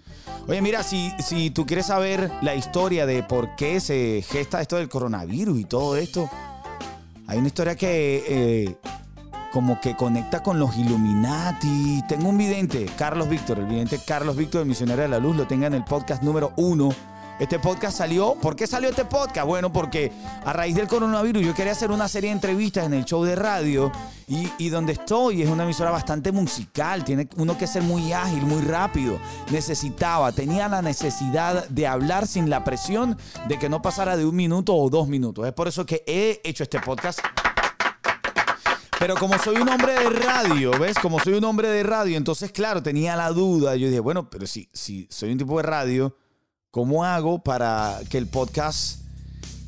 Oye, 0.48 0.62
mira, 0.62 0.82
si, 0.82 1.12
si 1.18 1.50
tú 1.50 1.66
quieres 1.66 1.86
saber 1.86 2.30
la 2.42 2.54
historia 2.54 3.06
de 3.06 3.22
por 3.22 3.54
qué 3.56 3.80
se 3.80 4.24
gesta 4.28 4.60
esto 4.60 4.76
del 4.76 4.88
coronavirus 4.88 5.58
y 5.58 5.64
todo 5.64 5.96
esto, 5.96 6.30
hay 7.26 7.38
una 7.38 7.48
historia 7.48 7.74
que 7.74 8.24
eh, 8.28 8.76
como 9.52 9.80
que 9.80 9.96
conecta 9.96 10.42
con 10.42 10.58
los 10.58 10.76
Illuminati. 10.76 12.02
Tengo 12.08 12.28
un 12.28 12.38
vidente, 12.38 12.86
Carlos 12.96 13.28
Víctor, 13.28 13.58
el 13.58 13.66
vidente 13.66 13.98
Carlos 14.06 14.36
Víctor, 14.36 14.62
el 14.62 14.68
misionero 14.68 15.02
de 15.02 15.08
la 15.08 15.18
luz, 15.18 15.36
lo 15.36 15.46
tenga 15.46 15.66
en 15.66 15.74
el 15.74 15.84
podcast 15.84 16.22
número 16.22 16.52
uno. 16.56 16.90
Este 17.38 17.58
podcast 17.58 17.98
salió, 17.98 18.34
¿por 18.34 18.56
qué 18.56 18.66
salió 18.66 18.88
este 18.88 19.04
podcast? 19.04 19.46
Bueno, 19.46 19.70
porque 19.70 20.10
a 20.42 20.54
raíz 20.54 20.74
del 20.74 20.88
coronavirus 20.88 21.44
yo 21.44 21.54
quería 21.54 21.72
hacer 21.72 21.90
una 21.90 22.08
serie 22.08 22.30
de 22.30 22.36
entrevistas 22.36 22.86
en 22.86 22.94
el 22.94 23.04
show 23.04 23.24
de 23.24 23.36
radio 23.36 23.92
y, 24.26 24.68
donde 24.70 24.94
estoy 24.94 25.42
es 25.42 25.50
una 25.50 25.64
emisora 25.64 25.90
bastante 25.90 26.32
musical, 26.32 27.04
tiene 27.04 27.28
uno 27.36 27.58
que 27.58 27.66
ser 27.66 27.82
muy 27.82 28.14
ágil, 28.14 28.42
muy 28.46 28.62
rápido. 28.62 29.18
Necesitaba, 29.50 30.32
tenía 30.32 30.66
la 30.68 30.80
necesidad 30.80 31.68
de 31.68 31.86
hablar 31.86 32.26
sin 32.26 32.48
la 32.48 32.64
presión 32.64 33.18
de 33.48 33.58
que 33.58 33.68
no 33.68 33.82
pasara 33.82 34.16
de 34.16 34.24
un 34.24 34.34
minuto 34.34 34.74
o 34.74 34.88
dos 34.88 35.06
minutos. 35.06 35.46
Es 35.46 35.52
por 35.52 35.68
eso 35.68 35.84
que 35.84 36.04
he 36.06 36.40
hecho 36.42 36.62
este 36.62 36.80
podcast 36.80 37.20
pero 38.98 39.14
como 39.16 39.38
soy 39.38 39.56
un 39.56 39.68
hombre 39.68 39.92
de 39.92 40.08
radio, 40.08 40.70
¿ves? 40.80 40.98
Como 40.98 41.20
soy 41.20 41.34
un 41.34 41.44
hombre 41.44 41.68
de 41.68 41.82
radio, 41.82 42.16
entonces, 42.16 42.50
claro, 42.50 42.82
tenía 42.82 43.14
la 43.14 43.28
duda. 43.28 43.76
Yo 43.76 43.88
dije, 43.88 44.00
bueno, 44.00 44.30
pero 44.30 44.46
si, 44.46 44.70
si 44.72 45.06
soy 45.10 45.32
un 45.32 45.38
tipo 45.38 45.58
de 45.58 45.64
radio, 45.64 46.16
¿cómo 46.76 47.06
hago 47.06 47.38
para 47.38 48.00
que 48.10 48.18
el 48.18 48.26
podcast... 48.26 48.98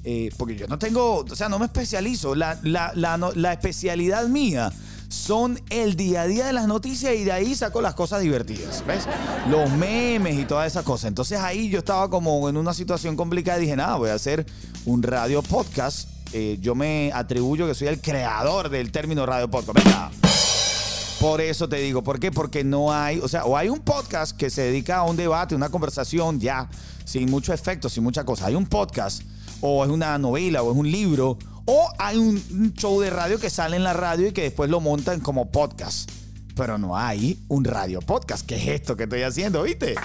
eh, 0.04 0.28
porque 0.36 0.56
yo 0.56 0.66
no 0.66 0.78
tengo, 0.78 1.24
o 1.30 1.34
sea, 1.34 1.48
no 1.48 1.58
me 1.58 1.64
especializo. 1.64 2.34
La, 2.34 2.58
la- 2.62 2.92
la 2.94 3.16
no- 3.16 3.32
la 3.32 3.54
especialidad 3.54 4.28
mía 4.28 4.70
son 5.08 5.58
el 5.70 5.96
día 5.96 6.20
a 6.20 6.26
día 6.26 6.44
de 6.46 6.52
las 6.52 6.66
noticias 6.66 7.14
y 7.14 7.24
de 7.24 7.32
ahí 7.32 7.54
saco 7.54 7.80
las 7.80 7.94
cosas 7.94 8.20
divertidas, 8.20 8.84
¿ves? 8.86 9.04
Los 9.48 9.70
memes 9.70 10.38
y 10.38 10.44
todas 10.44 10.66
esas 10.66 10.84
cosas. 10.84 11.08
Entonces 11.08 11.40
ahí 11.40 11.70
yo 11.70 11.78
estaba 11.78 12.10
como 12.10 12.46
en 12.50 12.58
una 12.58 12.74
situación 12.74 13.16
complicada 13.16 13.56
y 13.56 13.62
dije, 13.62 13.74
nada, 13.76 13.96
voy 13.96 14.10
a 14.10 14.14
hacer 14.14 14.44
un 14.84 15.02
radio 15.02 15.40
podcast. 15.42 16.10
Eh, 16.34 16.58
yo 16.60 16.74
me 16.74 17.10
atribuyo 17.14 17.66
que 17.66 17.74
soy 17.74 17.88
el 17.88 18.02
creador 18.02 18.68
del 18.68 18.92
término 18.92 19.24
radio 19.24 19.48
podcast. 19.48 19.82
Venga. 19.82 20.27
Por 21.20 21.40
eso 21.40 21.68
te 21.68 21.76
digo, 21.78 22.04
¿por 22.04 22.20
qué? 22.20 22.30
Porque 22.30 22.62
no 22.62 22.92
hay, 22.92 23.18
o 23.18 23.26
sea, 23.26 23.44
o 23.44 23.56
hay 23.56 23.68
un 23.68 23.80
podcast 23.80 24.36
que 24.36 24.50
se 24.50 24.62
dedica 24.62 24.98
a 24.98 25.02
un 25.02 25.16
debate, 25.16 25.56
una 25.56 25.68
conversación 25.68 26.38
ya, 26.38 26.68
sin 27.04 27.28
mucho 27.28 27.52
efecto, 27.52 27.88
sin 27.88 28.04
mucha 28.04 28.24
cosa. 28.24 28.46
Hay 28.46 28.54
un 28.54 28.66
podcast, 28.66 29.22
o 29.60 29.84
es 29.84 29.90
una 29.90 30.16
novela, 30.18 30.62
o 30.62 30.70
es 30.70 30.78
un 30.78 30.88
libro, 30.88 31.36
o 31.64 31.88
hay 31.98 32.18
un 32.18 32.72
show 32.74 33.00
de 33.00 33.10
radio 33.10 33.40
que 33.40 33.50
sale 33.50 33.76
en 33.76 33.82
la 33.82 33.94
radio 33.94 34.28
y 34.28 34.32
que 34.32 34.42
después 34.42 34.70
lo 34.70 34.78
montan 34.78 35.18
como 35.18 35.50
podcast. 35.50 36.08
Pero 36.54 36.78
no 36.78 36.96
hay 36.96 37.44
un 37.48 37.64
radio 37.64 38.00
podcast. 38.00 38.46
¿Qué 38.46 38.54
es 38.54 38.68
esto 38.68 38.96
que 38.96 39.02
estoy 39.04 39.22
haciendo, 39.22 39.64
viste? 39.64 39.96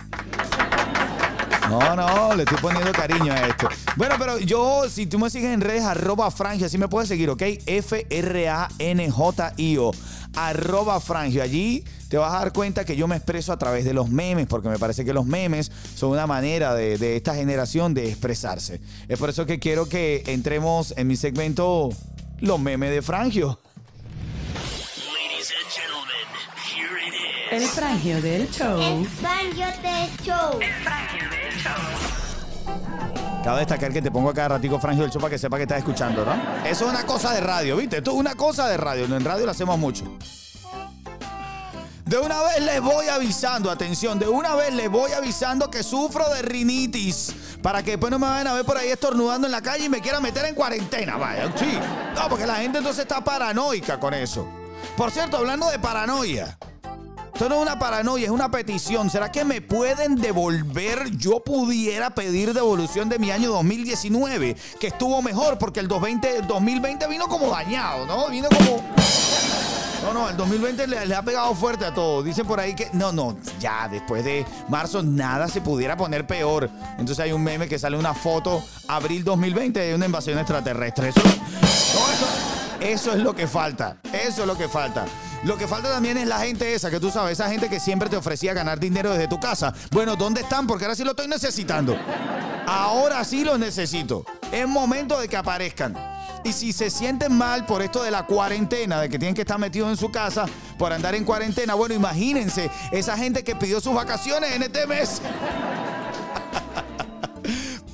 No, 1.69 1.95
no, 1.95 2.35
le 2.35 2.43
estoy 2.43 2.57
poniendo 2.59 2.91
cariño 2.91 3.31
a 3.31 3.47
esto. 3.47 3.69
Bueno, 3.95 4.15
pero 4.19 4.37
yo, 4.39 4.89
si 4.89 5.05
tú 5.05 5.17
me 5.17 5.29
sigues 5.29 5.53
en 5.53 5.61
redes, 5.61 5.83
arroba 5.83 6.29
frangio, 6.29 6.65
así 6.65 6.77
me 6.77 6.89
puedes 6.89 7.07
seguir, 7.07 7.29
¿ok? 7.29 7.41
F-R-A-N-J-I-O, 7.65 8.31
arroba 10.35 10.99
frangio. 10.99 11.43
Allí 11.43 11.83
te 12.09 12.17
vas 12.17 12.33
a 12.33 12.39
dar 12.39 12.53
cuenta 12.53 12.85
que 12.85 12.95
yo 12.95 13.07
me 13.07 13.15
expreso 13.15 13.51
a 13.53 13.57
través 13.57 13.85
de 13.85 13.93
los 13.93 14.09
memes, 14.09 14.47
porque 14.47 14.69
me 14.69 14.79
parece 14.79 15.05
que 15.05 15.13
los 15.13 15.25
memes 15.25 15.71
son 15.95 16.11
una 16.11 16.27
manera 16.27 16.75
de, 16.75 16.97
de 16.97 17.15
esta 17.15 17.35
generación 17.35 17.93
de 17.93 18.09
expresarse. 18.09 18.81
Es 19.07 19.19
por 19.19 19.29
eso 19.29 19.45
que 19.45 19.59
quiero 19.59 19.87
que 19.87 20.23
entremos 20.27 20.93
en 20.97 21.07
mi 21.07 21.15
segmento 21.15 21.89
Los 22.39 22.59
memes 22.59 22.91
de 22.91 23.01
Frangio. 23.01 23.59
El 27.53 27.67
frangio 27.67 28.19
del 28.19 28.49
show. 28.49 28.81
El 28.81 29.05
frangio 29.05 29.67
del 29.83 30.09
show. 30.25 30.59
Cabe 33.43 33.59
destacar 33.59 33.91
que 33.91 34.01
te 34.01 34.09
pongo 34.09 34.29
a 34.29 34.33
cada 34.33 34.47
ratico 34.49 34.79
Frangio 34.79 35.03
del 35.03 35.11
Show 35.11 35.29
que 35.29 35.37
sepa 35.37 35.57
que 35.57 35.63
estás 35.63 35.79
escuchando, 35.79 36.23
¿no? 36.23 36.33
Eso 36.65 36.85
es 36.85 36.91
una 36.91 37.05
cosa 37.05 37.33
de 37.33 37.41
radio, 37.41 37.75
¿viste? 37.75 37.97
Esto 37.97 38.11
es 38.11 38.17
una 38.17 38.35
cosa 38.35 38.69
de 38.69 38.77
radio. 38.77 39.03
En 39.03 39.25
radio 39.25 39.45
lo 39.45 39.51
hacemos 39.51 39.77
mucho. 39.77 40.05
De 42.05 42.17
una 42.17 42.41
vez 42.41 42.61
les 42.61 42.79
voy 42.79 43.07
avisando, 43.07 43.69
atención, 43.69 44.17
de 44.17 44.29
una 44.29 44.55
vez 44.55 44.73
les 44.73 44.89
voy 44.89 45.11
avisando 45.11 45.69
que 45.69 45.83
sufro 45.83 46.29
de 46.29 46.41
rinitis. 46.41 47.35
Para 47.61 47.83
que 47.83 47.91
después 47.91 48.11
no 48.11 48.19
me 48.19 48.27
vayan 48.27 48.47
a 48.47 48.53
ver 48.53 48.63
por 48.63 48.77
ahí 48.77 48.89
estornudando 48.89 49.45
en 49.47 49.51
la 49.51 49.61
calle 49.61 49.85
y 49.85 49.89
me 49.89 49.99
quieran 49.99 50.23
meter 50.23 50.45
en 50.45 50.55
cuarentena, 50.55 51.17
vaya. 51.17 51.51
Sí. 51.57 51.77
No, 52.15 52.29
porque 52.29 52.47
la 52.47 52.55
gente 52.55 52.77
entonces 52.77 53.01
está 53.01 53.21
paranoica 53.21 53.99
con 53.99 54.13
eso. 54.13 54.47
Por 54.95 55.11
cierto, 55.11 55.37
hablando 55.37 55.69
de 55.69 55.79
paranoia. 55.79 56.57
Esto 57.33 57.49
no 57.49 57.55
es 57.55 57.61
una 57.63 57.79
paranoia, 57.79 58.25
es 58.25 58.31
una 58.31 58.51
petición. 58.51 59.09
¿Será 59.09 59.31
que 59.31 59.43
me 59.43 59.59
pueden 59.59 60.15
devolver? 60.15 61.09
Yo 61.17 61.39
pudiera 61.39 62.11
pedir 62.13 62.53
devolución 62.53 63.09
de 63.09 63.17
mi 63.17 63.31
año 63.31 63.51
2019, 63.51 64.55
que 64.79 64.87
estuvo 64.87 65.19
mejor 65.23 65.57
porque 65.57 65.79
el 65.79 65.87
2020, 65.87 66.37
el 66.37 66.47
2020 66.47 67.07
vino 67.07 67.27
como 67.27 67.49
dañado, 67.49 68.05
¿no? 68.05 68.29
Vino 68.29 68.47
como... 68.49 68.83
No, 70.03 70.13
no, 70.13 70.29
el 70.29 70.37
2020 70.37 70.85
le, 70.85 71.05
le 71.07 71.15
ha 71.15 71.23
pegado 71.23 71.55
fuerte 71.55 71.85
a 71.85 71.93
todo. 71.93 72.21
Dicen 72.21 72.45
por 72.45 72.59
ahí 72.59 72.75
que 72.75 72.89
no, 72.93 73.11
no, 73.11 73.35
ya 73.59 73.87
después 73.87 74.23
de 74.23 74.45
marzo 74.67 75.01
nada 75.01 75.47
se 75.47 75.61
pudiera 75.61 75.97
poner 75.97 76.27
peor. 76.27 76.69
Entonces 76.99 77.19
hay 77.19 77.31
un 77.31 77.41
meme 77.41 77.67
que 77.67 77.79
sale 77.79 77.97
una 77.97 78.13
foto, 78.13 78.63
abril 78.87 79.23
2020, 79.23 79.79
de 79.79 79.95
una 79.95 80.05
invasión 80.05 80.37
extraterrestre. 80.37 81.09
Eso, 81.09 81.21
eso 82.79 83.11
es 83.13 83.23
lo 83.23 83.33
que 83.33 83.47
falta. 83.47 83.97
Eso 84.11 84.41
es 84.41 84.47
lo 84.47 84.55
que 84.55 84.67
falta. 84.67 85.05
Lo 85.43 85.57
que 85.57 85.67
falta 85.67 85.89
también 85.89 86.17
es 86.17 86.27
la 86.27 86.39
gente 86.39 86.73
esa, 86.73 86.89
que 86.89 87.01
tú 87.01 87.11
sabes, 87.11 87.33
esa 87.33 87.49
gente 87.49 87.69
que 87.69 87.79
siempre 87.79 88.09
te 88.09 88.15
ofrecía 88.15 88.53
ganar 88.53 88.79
dinero 88.79 89.11
desde 89.11 89.27
tu 89.27 89.41
casa. 89.41 89.73
Bueno, 89.91 90.15
¿dónde 90.15 90.39
están? 90.41 90.65
Porque 90.65 90.85
ahora 90.85 90.95
sí 90.95 91.03
lo 91.03 91.11
estoy 91.11 91.27
necesitando. 91.27 91.97
Ahora 92.65 93.25
sí 93.25 93.43
los 93.43 93.59
necesito. 93.59 94.25
Es 94.53 94.65
momento 94.65 95.19
de 95.19 95.27
que 95.27 95.35
aparezcan. 95.35 95.95
Y 96.45 96.53
si 96.53 96.71
se 96.71 96.89
sienten 96.89 97.37
mal 97.37 97.65
por 97.65 97.81
esto 97.81 98.03
de 98.03 98.11
la 98.11 98.25
cuarentena, 98.25 99.01
de 99.01 99.09
que 99.09 99.19
tienen 99.19 99.35
que 99.35 99.41
estar 99.41 99.59
metidos 99.59 99.89
en 99.89 99.97
su 99.97 100.11
casa 100.11 100.45
por 100.77 100.93
andar 100.93 101.13
en 101.15 101.25
cuarentena, 101.25 101.73
bueno, 101.73 101.93
imagínense 101.93 102.69
esa 102.91 103.17
gente 103.17 103.43
que 103.43 103.55
pidió 103.55 103.81
sus 103.81 103.93
vacaciones 103.93 104.53
en 104.53 104.63
este 104.63 104.87
mes. 104.87 105.21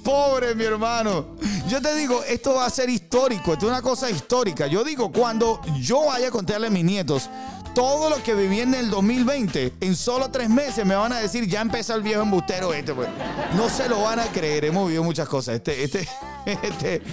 Pobre 0.09 0.55
mi 0.55 0.63
hermano. 0.63 1.35
Yo 1.67 1.79
te 1.79 1.93
digo, 1.93 2.23
esto 2.23 2.55
va 2.55 2.65
a 2.65 2.69
ser 2.71 2.89
histórico, 2.89 3.53
esto 3.53 3.67
es 3.67 3.71
una 3.71 3.81
cosa 3.83 4.09
histórica. 4.09 4.65
Yo 4.65 4.83
digo, 4.83 5.11
cuando 5.11 5.61
yo 5.79 6.05
vaya 6.05 6.29
a 6.29 6.31
contarle 6.31 6.65
a 6.65 6.69
mis 6.71 6.83
nietos 6.83 7.29
todo 7.75 8.09
lo 8.09 8.21
que 8.23 8.33
viví 8.33 8.59
en 8.61 8.73
el 8.73 8.89
2020, 8.89 9.73
en 9.81 9.95
solo 9.95 10.31
tres 10.31 10.49
meses 10.49 10.83
me 10.83 10.95
van 10.95 11.13
a 11.13 11.19
decir, 11.19 11.47
ya 11.47 11.61
empezó 11.61 11.93
el 11.93 12.01
viejo 12.01 12.23
embustero 12.23 12.73
este. 12.73 12.91
Pues. 12.95 13.07
No 13.55 13.69
se 13.69 13.87
lo 13.87 14.01
van 14.01 14.19
a 14.19 14.23
creer, 14.25 14.65
hemos 14.65 14.85
vivido 14.87 15.03
muchas 15.03 15.27
cosas. 15.29 15.53
Este, 15.57 15.83
este, 15.83 16.07
este, 16.63 17.03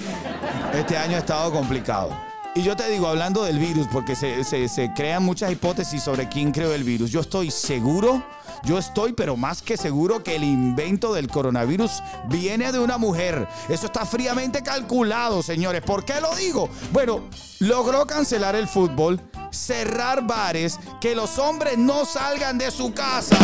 este 0.73 0.97
año 0.97 1.17
ha 1.17 1.19
estado 1.21 1.53
complicado. 1.53 2.17
Y 2.55 2.62
yo 2.62 2.75
te 2.75 2.88
digo, 2.88 3.09
hablando 3.09 3.45
del 3.45 3.59
virus, 3.59 3.87
porque 3.93 4.17
se, 4.17 4.43
se- 4.43 4.71
se 4.71 4.91
crean 4.95 5.23
muchas 5.23 5.53
hipótesis 5.53 6.03
sobre 6.03 6.31
quién 6.31 6.50
creó 6.50 6.73
el 6.73 6.83
virus, 6.85 7.11
yo 7.11 7.21
estoy 7.21 7.50
seguro, 7.50 8.25
yo 8.65 8.79
estoy, 8.79 9.13
pero 9.13 9.37
más 9.37 9.63
que 9.63 9.77
seguro, 9.77 10.23
que 10.23 10.37
el 10.37 10.45
invento 10.45 11.13
del 11.13 11.29
coronavirus 11.29 12.03
viene 12.29 12.73
de 12.73 12.79
una 12.79 12.99
mujer. 12.99 13.49
Eso 13.69 13.87
está 13.87 14.05
fríamente 14.05 14.63
calculado, 14.63 15.43
señores. 15.43 15.83
¿Por 15.83 16.05
qué 16.05 16.21
lo 16.21 16.35
digo? 16.37 16.69
Bueno, 16.93 17.23
logró 17.61 18.07
cancelar 18.07 18.57
el 18.57 18.69
fútbol, 18.69 19.21
cerrar 19.51 20.26
bares, 20.26 20.78
que 21.00 21.15
los 21.15 21.39
hombres 21.39 21.78
no 21.78 22.04
salgan 22.04 22.59
de 22.59 22.71
su 22.71 22.93
casa. 22.93 23.37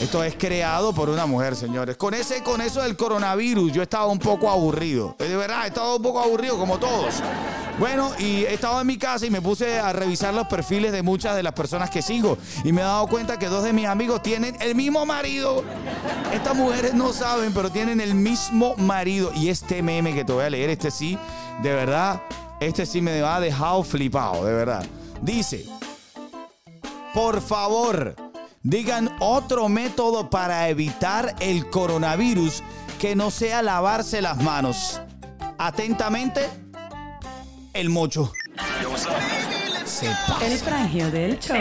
Esto 0.00 0.24
es 0.24 0.34
creado 0.36 0.92
por 0.92 1.08
una 1.08 1.24
mujer, 1.24 1.54
señores. 1.54 1.96
Con 1.96 2.14
ese, 2.14 2.42
con 2.42 2.60
eso 2.60 2.82
del 2.82 2.96
coronavirus, 2.96 3.72
yo 3.72 3.82
estaba 3.82 4.06
un 4.06 4.18
poco 4.18 4.50
aburrido. 4.50 5.14
De 5.18 5.36
verdad, 5.36 5.64
he 5.64 5.68
estado 5.68 5.96
un 5.96 6.02
poco 6.02 6.20
aburrido, 6.20 6.58
como 6.58 6.78
todos. 6.78 7.22
Bueno, 7.78 8.12
y 8.18 8.44
he 8.44 8.54
estado 8.54 8.80
en 8.80 8.86
mi 8.86 8.96
casa 8.96 9.26
y 9.26 9.30
me 9.30 9.42
puse 9.42 9.80
a 9.80 9.92
revisar 9.92 10.32
los 10.32 10.46
perfiles 10.46 10.92
de 10.92 11.02
muchas 11.02 11.34
de 11.34 11.42
las 11.42 11.54
personas 11.54 11.90
que 11.90 12.02
sigo. 12.02 12.38
Y 12.62 12.72
me 12.72 12.82
he 12.82 12.84
dado 12.84 13.08
cuenta 13.08 13.36
que 13.36 13.48
dos 13.48 13.64
de 13.64 13.72
mis 13.72 13.86
amigos 13.86 14.22
tienen 14.22 14.56
el 14.60 14.76
mismo 14.76 15.04
marido. 15.04 15.64
Estas 16.32 16.54
mujeres 16.54 16.94
no 16.94 17.12
saben, 17.12 17.52
pero 17.52 17.70
tienen 17.70 18.00
el 18.00 18.14
mismo 18.14 18.76
marido. 18.76 19.32
Y 19.34 19.48
este 19.48 19.82
meme 19.82 20.14
que 20.14 20.24
te 20.24 20.32
voy 20.32 20.44
a 20.44 20.50
leer, 20.50 20.70
este 20.70 20.92
sí, 20.92 21.18
de 21.64 21.74
verdad, 21.74 22.22
este 22.60 22.86
sí 22.86 23.00
me 23.00 23.20
ha 23.22 23.40
dejado 23.40 23.82
flipado, 23.82 24.44
de 24.44 24.52
verdad. 24.52 24.84
Dice, 25.20 25.66
por 27.12 27.40
favor, 27.40 28.14
digan 28.62 29.10
otro 29.18 29.68
método 29.68 30.30
para 30.30 30.68
evitar 30.68 31.34
el 31.40 31.68
coronavirus 31.70 32.62
que 33.00 33.16
no 33.16 33.32
sea 33.32 33.62
lavarse 33.62 34.22
las 34.22 34.40
manos. 34.40 35.00
Atentamente, 35.58 36.48
el 37.74 37.90
mocho. 37.90 38.32
El 40.40 40.58
frangio 40.58 41.10
del 41.10 41.38
show. 41.40 41.56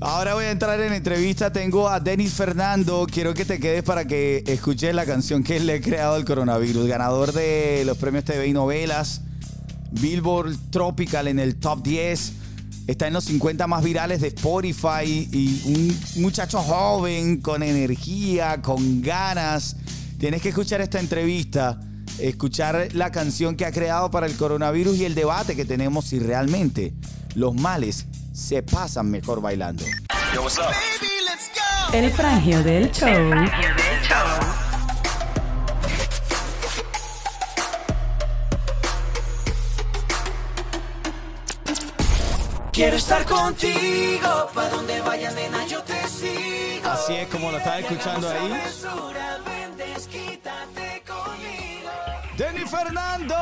Ahora 0.00 0.34
voy 0.34 0.46
a 0.46 0.50
entrar 0.50 0.80
en 0.80 0.94
entrevista. 0.94 1.52
Tengo 1.52 1.88
a 1.88 2.00
Denis 2.00 2.32
Fernando. 2.32 3.06
Quiero 3.08 3.34
que 3.34 3.44
te 3.44 3.60
quedes 3.60 3.82
para 3.82 4.06
que 4.06 4.42
escuches 4.46 4.94
la 4.94 5.04
canción 5.04 5.44
que 5.44 5.60
le 5.60 5.76
he 5.76 5.80
creado 5.80 6.14
al 6.14 6.24
coronavirus. 6.24 6.88
Ganador 6.88 7.32
de 7.32 7.84
los 7.84 7.98
premios 7.98 8.24
TV 8.24 8.48
y 8.48 8.52
novelas. 8.52 9.20
Billboard 9.92 10.56
Tropical 10.70 11.28
en 11.28 11.38
el 11.38 11.56
top 11.56 11.82
10. 11.82 12.41
Está 12.86 13.06
en 13.06 13.12
los 13.12 13.24
50 13.24 13.66
más 13.66 13.82
virales 13.84 14.20
de 14.20 14.28
Spotify. 14.28 15.28
Y 15.30 15.62
un 15.66 16.22
muchacho 16.22 16.60
joven, 16.60 17.40
con 17.40 17.62
energía, 17.62 18.60
con 18.60 19.02
ganas. 19.02 19.76
Tienes 20.18 20.42
que 20.42 20.50
escuchar 20.50 20.80
esta 20.80 21.00
entrevista. 21.00 21.80
Escuchar 22.18 22.88
la 22.92 23.10
canción 23.10 23.56
que 23.56 23.64
ha 23.64 23.72
creado 23.72 24.10
para 24.10 24.26
el 24.26 24.36
coronavirus 24.36 24.98
y 24.98 25.04
el 25.04 25.14
debate 25.14 25.56
que 25.56 25.64
tenemos 25.64 26.06
si 26.06 26.18
realmente 26.18 26.92
los 27.34 27.54
males 27.54 28.06
se 28.32 28.62
pasan 28.62 29.10
mejor 29.10 29.40
bailando. 29.40 29.84
El 31.92 32.10
frangio 32.10 32.62
del 32.62 32.90
show. 32.90 33.30
Quiero 42.72 42.96
estar 42.96 43.24
contigo, 43.26 44.48
pa' 44.54 44.68
donde 44.70 45.00
vayas, 45.02 45.34
nena, 45.34 45.66
yo 45.66 45.82
te 45.82 45.92
sigo. 46.08 46.88
Así 46.88 47.14
es 47.14 47.28
como 47.28 47.50
lo 47.50 47.58
estás 47.58 47.80
escuchando 47.80 48.28
ahí. 48.28 48.52
¡Denny 52.36 52.60
Fernando! 52.66 53.34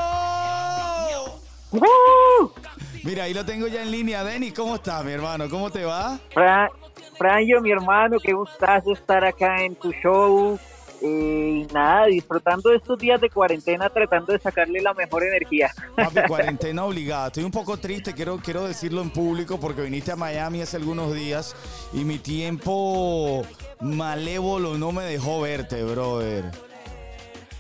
Mira, 3.05 3.25
ahí 3.25 3.33
lo 3.35 3.45
tengo 3.45 3.67
ya 3.69 3.83
en 3.83 3.91
línea. 3.91 4.25
Denny, 4.25 4.51
¿cómo 4.53 4.75
estás, 4.75 5.05
mi 5.05 5.13
hermano? 5.13 5.49
¿Cómo 5.49 5.71
te 5.71 5.85
va? 5.85 6.19
Fra- 6.35 6.71
Franjo, 7.17 7.61
mi 7.61 7.71
hermano, 7.71 8.19
qué 8.23 8.33
gustazo 8.33 8.93
estar 8.93 9.25
acá 9.25 9.63
en 9.63 9.77
tu 9.77 9.93
show. 9.93 10.59
Eh, 11.03 11.67
y 11.69 11.73
nada, 11.73 12.07
disfrutando 12.07 12.71
de 12.71 12.77
estos 12.77 12.99
días 12.99 13.21
de 13.21 13.31
cuarentena, 13.31 13.89
tratando 13.89 14.33
de 14.33 14.39
sacarle 14.39 14.81
la 14.81 14.95
mejor 14.95 15.25
energía. 15.25 15.71
Papi, 15.97 16.21
cuarentena 16.29 16.85
obligada. 16.85 17.29
Estoy 17.29 17.45
un 17.45 17.51
poco 17.51 17.77
triste, 17.77 18.13
quiero, 18.13 18.39
quiero 18.39 18.67
decirlo 18.67 19.01
en 19.01 19.11
público, 19.11 19.59
porque 19.59 19.83
viniste 19.83 20.13
a 20.13 20.17
Miami 20.17 20.63
hace 20.63 20.77
algunos 20.77 21.15
días 21.15 21.57
y 21.93 22.05
mi 22.05 22.19
tiempo 22.19 23.43
malévolo 23.81 24.77
no 24.77 24.93
me 24.93 25.05
dejó 25.05 25.41
verte, 25.41 25.83
brother. 25.85 26.45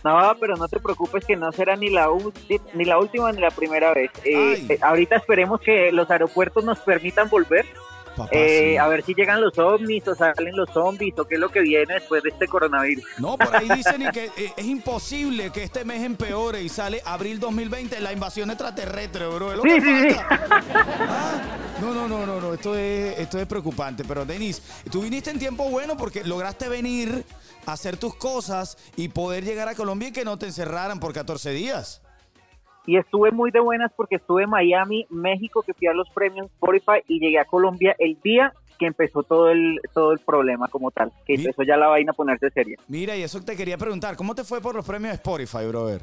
No, 0.02 0.34
pero 0.40 0.56
no 0.56 0.66
te 0.66 0.80
preocupes 0.80 1.24
que 1.26 1.36
no 1.36 1.52
será 1.52 1.76
ni 1.76 1.90
la, 1.90 2.08
ni 2.74 2.84
la 2.84 2.98
última 2.98 3.32
ni 3.32 3.40
la 3.40 3.50
primera 3.50 3.92
vez. 3.92 4.10
Eh, 4.24 4.66
eh, 4.68 4.78
ahorita 4.80 5.16
esperemos 5.16 5.60
que 5.60 5.92
los 5.92 6.10
aeropuertos 6.10 6.64
nos 6.64 6.78
permitan 6.80 7.28
volver 7.28 7.66
Papá, 8.16 8.28
Eh, 8.32 8.70
sí. 8.72 8.76
A 8.76 8.88
ver 8.88 9.02
si 9.04 9.14
llegan 9.14 9.40
los 9.40 9.56
ovnis 9.58 10.06
o 10.08 10.14
salen 10.14 10.56
los 10.56 10.68
zombies 10.70 11.14
o 11.18 11.24
qué 11.24 11.34
es 11.34 11.40
lo 11.40 11.48
que 11.48 11.60
viene 11.60 11.94
después 11.94 12.22
de 12.22 12.30
este 12.30 12.46
coronavirus. 12.48 13.04
No, 13.18 13.38
por 13.38 13.54
ahí 13.54 13.68
dicen 13.74 14.02
y 14.02 14.10
que 14.10 14.26
eh, 14.36 14.52
es 14.56 14.64
imposible 14.66 15.50
que 15.50 15.62
este 15.62 15.84
mes 15.84 16.02
empeore 16.02 16.62
y 16.62 16.68
sale 16.68 17.00
abril 17.04 17.38
2020 17.40 18.00
la 18.00 18.12
invasión 18.12 18.50
extraterrestre, 18.50 19.26
bro. 19.28 19.52
Es 19.52 19.56
lo 19.58 19.62
Sí, 19.62 19.68
que 19.68 19.80
sí, 19.80 20.10
sí. 20.10 20.16
Ah, 20.74 21.40
No, 21.80 21.94
no, 21.94 22.06
no, 22.08 22.26
no, 22.26 22.40
no, 22.40 22.54
esto 22.54 22.76
es, 22.76 23.18
esto 23.18 23.38
es 23.38 23.46
preocupante. 23.46 24.04
Pero, 24.06 24.24
Denis, 24.26 24.60
tú 24.90 25.02
viniste 25.02 25.30
en 25.30 25.38
tiempo 25.38 25.68
bueno 25.70 25.96
porque 25.96 26.24
lograste 26.24 26.68
venir 26.68 27.24
a 27.66 27.72
hacer 27.72 27.96
tus 27.96 28.14
cosas 28.16 28.76
y 28.96 29.08
poder 29.08 29.44
llegar 29.44 29.68
a 29.68 29.74
Colombia 29.74 30.08
y 30.08 30.12
que 30.12 30.24
no 30.24 30.38
te 30.38 30.46
encerraran 30.46 31.00
por 31.00 31.12
14 31.12 31.50
días. 31.50 32.02
Y 32.86 32.96
estuve 32.96 33.30
muy 33.30 33.50
de 33.50 33.60
buenas 33.60 33.92
porque 33.96 34.16
estuve 34.16 34.44
en 34.44 34.50
Miami, 34.50 35.06
México, 35.10 35.62
que 35.62 35.74
fui 35.74 35.86
a 35.86 35.92
los 35.92 36.08
premios 36.10 36.46
Spotify 36.46 37.02
y 37.08 37.20
llegué 37.20 37.38
a 37.38 37.44
Colombia 37.44 37.94
el 37.98 38.18
día 38.22 38.52
que 38.78 38.86
empezó 38.86 39.22
todo 39.22 39.50
el 39.50 39.78
todo 39.92 40.12
el 40.12 40.18
problema 40.20 40.66
como 40.68 40.90
tal, 40.90 41.12
que 41.26 41.34
Mi- 41.34 41.40
empezó 41.40 41.62
ya 41.62 41.76
la 41.76 41.88
vaina 41.88 42.12
a 42.12 42.14
ponerse 42.14 42.48
seria. 42.50 42.76
Mira, 42.88 43.14
y 43.16 43.22
eso 43.22 43.38
te 43.44 43.54
quería 43.54 43.76
preguntar, 43.76 44.16
¿cómo 44.16 44.34
te 44.34 44.42
fue 44.42 44.60
por 44.62 44.74
los 44.74 44.86
premios 44.86 45.12
Spotify, 45.14 45.66
brother? 45.68 46.00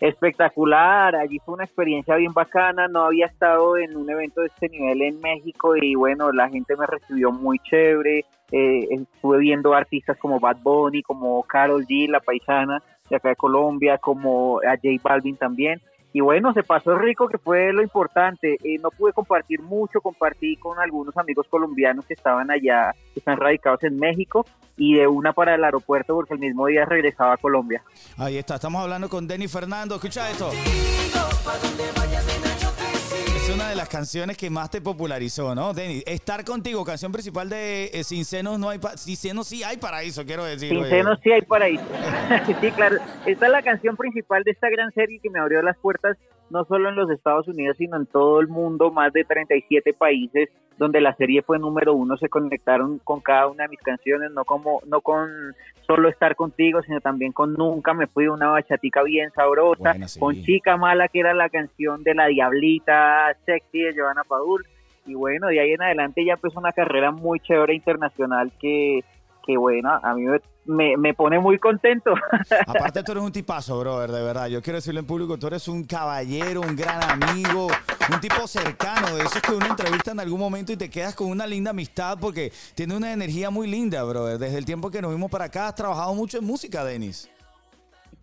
Espectacular, 0.00 1.14
allí 1.16 1.38
fue 1.38 1.54
una 1.54 1.64
experiencia 1.64 2.16
bien 2.16 2.32
bacana, 2.32 2.88
no 2.88 3.04
había 3.04 3.26
estado 3.26 3.76
en 3.76 3.96
un 3.96 4.10
evento 4.10 4.40
de 4.40 4.48
este 4.48 4.68
nivel 4.68 5.02
en 5.02 5.20
México 5.20 5.76
y 5.76 5.94
bueno, 5.94 6.32
la 6.32 6.48
gente 6.48 6.76
me 6.76 6.86
recibió 6.86 7.30
muy 7.30 7.58
chévere, 7.60 8.24
eh, 8.52 8.88
estuve 8.90 9.38
viendo 9.38 9.72
artistas 9.72 10.18
como 10.18 10.40
Bad 10.40 10.58
Bunny, 10.62 11.02
como 11.02 11.42
Carol 11.44 11.86
G, 11.86 12.08
la 12.08 12.20
paisana 12.20 12.82
de 13.08 13.16
acá 13.16 13.30
de 13.30 13.36
Colombia, 13.36 13.98
como 13.98 14.58
a 14.58 14.76
J 14.76 14.88
Balvin 15.02 15.36
también. 15.36 15.80
Y 16.14 16.20
bueno, 16.20 16.52
se 16.52 16.62
pasó 16.62 16.96
rico, 16.96 17.26
que 17.28 17.38
fue 17.38 17.72
lo 17.72 17.82
importante. 17.82 18.56
Eh, 18.62 18.78
no 18.80 18.90
pude 18.90 19.12
compartir 19.12 19.60
mucho, 19.60 20.00
compartí 20.00 20.56
con 20.56 20.78
algunos 20.78 21.16
amigos 21.16 21.48
colombianos 21.50 22.06
que 22.06 22.14
estaban 22.14 22.52
allá, 22.52 22.94
que 23.12 23.18
están 23.18 23.36
radicados 23.36 23.82
en 23.82 23.98
México, 23.98 24.46
y 24.76 24.94
de 24.94 25.08
una 25.08 25.32
para 25.32 25.56
el 25.56 25.64
aeropuerto 25.64 26.14
porque 26.14 26.34
el 26.34 26.40
mismo 26.40 26.68
día 26.68 26.84
regresaba 26.84 27.32
a 27.32 27.36
Colombia. 27.36 27.82
Ahí 28.16 28.38
está, 28.38 28.54
estamos 28.54 28.80
hablando 28.80 29.08
con 29.08 29.26
Denny 29.26 29.48
Fernando. 29.48 29.96
Escucha 29.96 30.30
esto. 30.30 30.50
Es 33.44 33.50
una 33.50 33.68
de 33.68 33.76
las 33.76 33.90
canciones 33.90 34.38
que 34.38 34.48
más 34.48 34.70
te 34.70 34.80
popularizó, 34.80 35.54
¿no, 35.54 35.74
Denny? 35.74 36.02
Estar 36.06 36.46
contigo, 36.46 36.82
canción 36.82 37.12
principal 37.12 37.50
de 37.50 37.90
eh, 37.92 38.02
Sin 38.02 38.24
Senos 38.24 38.58
no 38.58 38.70
hay 38.70 38.80
Sin 38.96 39.16
Senos 39.16 39.48
sí 39.48 39.62
hay 39.62 39.76
paraíso, 39.76 40.24
quiero 40.24 40.44
decir. 40.44 40.70
Sin 40.70 40.82
senos 40.86 41.18
sí 41.22 41.30
hay 41.30 41.42
paraíso. 41.42 41.84
sí, 42.62 42.70
claro. 42.70 42.96
Esta 43.26 43.44
es 43.44 43.52
la 43.52 43.60
canción 43.60 43.98
principal 43.98 44.42
de 44.44 44.52
esta 44.52 44.70
gran 44.70 44.90
serie 44.94 45.20
que 45.22 45.28
me 45.28 45.40
abrió 45.40 45.60
las 45.60 45.76
puertas 45.76 46.16
no 46.54 46.64
solo 46.66 46.88
en 46.88 46.94
los 46.94 47.10
Estados 47.10 47.48
Unidos, 47.48 47.76
sino 47.76 47.96
en 47.96 48.06
todo 48.06 48.40
el 48.40 48.46
mundo, 48.46 48.92
más 48.92 49.12
de 49.12 49.24
37 49.24 49.92
países 49.92 50.48
donde 50.78 51.00
la 51.00 51.14
serie 51.16 51.42
fue 51.42 51.58
número 51.58 51.94
uno, 51.94 52.16
se 52.16 52.28
conectaron 52.28 53.00
con 53.00 53.20
cada 53.20 53.48
una 53.48 53.64
de 53.64 53.70
mis 53.70 53.80
canciones, 53.80 54.30
no 54.30 54.44
como 54.44 54.80
no 54.86 55.00
con 55.00 55.28
solo 55.86 56.08
estar 56.08 56.36
contigo, 56.36 56.80
sino 56.82 57.00
también 57.00 57.32
con 57.32 57.54
Nunca 57.54 57.92
me 57.92 58.06
fui, 58.06 58.28
una 58.28 58.48
bachatica 58.48 59.02
bien 59.02 59.30
sabrosa, 59.32 59.94
sí. 60.06 60.18
con 60.18 60.34
Chica 60.42 60.76
Mala, 60.76 61.08
que 61.08 61.20
era 61.20 61.34
la 61.34 61.48
canción 61.48 62.02
de 62.04 62.14
la 62.14 62.26
Diablita 62.26 63.36
Sexy 63.44 63.82
de 63.82 63.94
Giovanna 63.94 64.22
Padul, 64.22 64.64
y 65.06 65.14
bueno, 65.14 65.48
de 65.48 65.60
ahí 65.60 65.72
en 65.72 65.82
adelante 65.82 66.24
ya 66.24 66.34
empezó 66.34 66.60
una 66.60 66.72
carrera 66.72 67.10
muy 67.10 67.40
chévere 67.40 67.74
internacional 67.74 68.52
que, 68.60 69.04
que 69.46 69.56
bueno, 69.56 69.90
a 70.02 70.14
mí 70.14 70.24
me, 70.66 70.96
me, 70.96 71.14
pone 71.14 71.38
muy 71.38 71.58
contento. 71.58 72.14
Aparte, 72.66 73.02
tú 73.02 73.12
eres 73.12 73.24
un 73.24 73.32
tipazo, 73.32 73.78
brother, 73.78 74.10
de 74.10 74.22
verdad. 74.22 74.48
Yo 74.48 74.62
quiero 74.62 74.78
decirlo 74.78 75.00
en 75.00 75.06
público, 75.06 75.38
tú 75.38 75.46
eres 75.46 75.68
un 75.68 75.84
caballero, 75.84 76.60
un 76.60 76.74
gran 76.74 77.02
amigo, 77.02 77.68
un 78.12 78.20
tipo 78.20 78.46
cercano, 78.46 79.14
de 79.16 79.22
esos 79.22 79.42
que 79.42 79.52
uno 79.52 79.66
entrevista 79.66 80.12
en 80.12 80.20
algún 80.20 80.40
momento 80.40 80.72
y 80.72 80.76
te 80.76 80.90
quedas 80.90 81.14
con 81.14 81.28
una 81.28 81.46
linda 81.46 81.70
amistad 81.70 82.18
porque 82.20 82.50
tiene 82.74 82.96
una 82.96 83.12
energía 83.12 83.50
muy 83.50 83.68
linda, 83.68 84.02
brother. 84.04 84.38
Desde 84.38 84.58
el 84.58 84.64
tiempo 84.64 84.90
que 84.90 85.02
nos 85.02 85.12
vimos 85.12 85.30
para 85.30 85.46
acá, 85.46 85.68
has 85.68 85.74
trabajado 85.74 86.14
mucho 86.14 86.38
en 86.38 86.44
música, 86.44 86.84
Denis. 86.84 87.30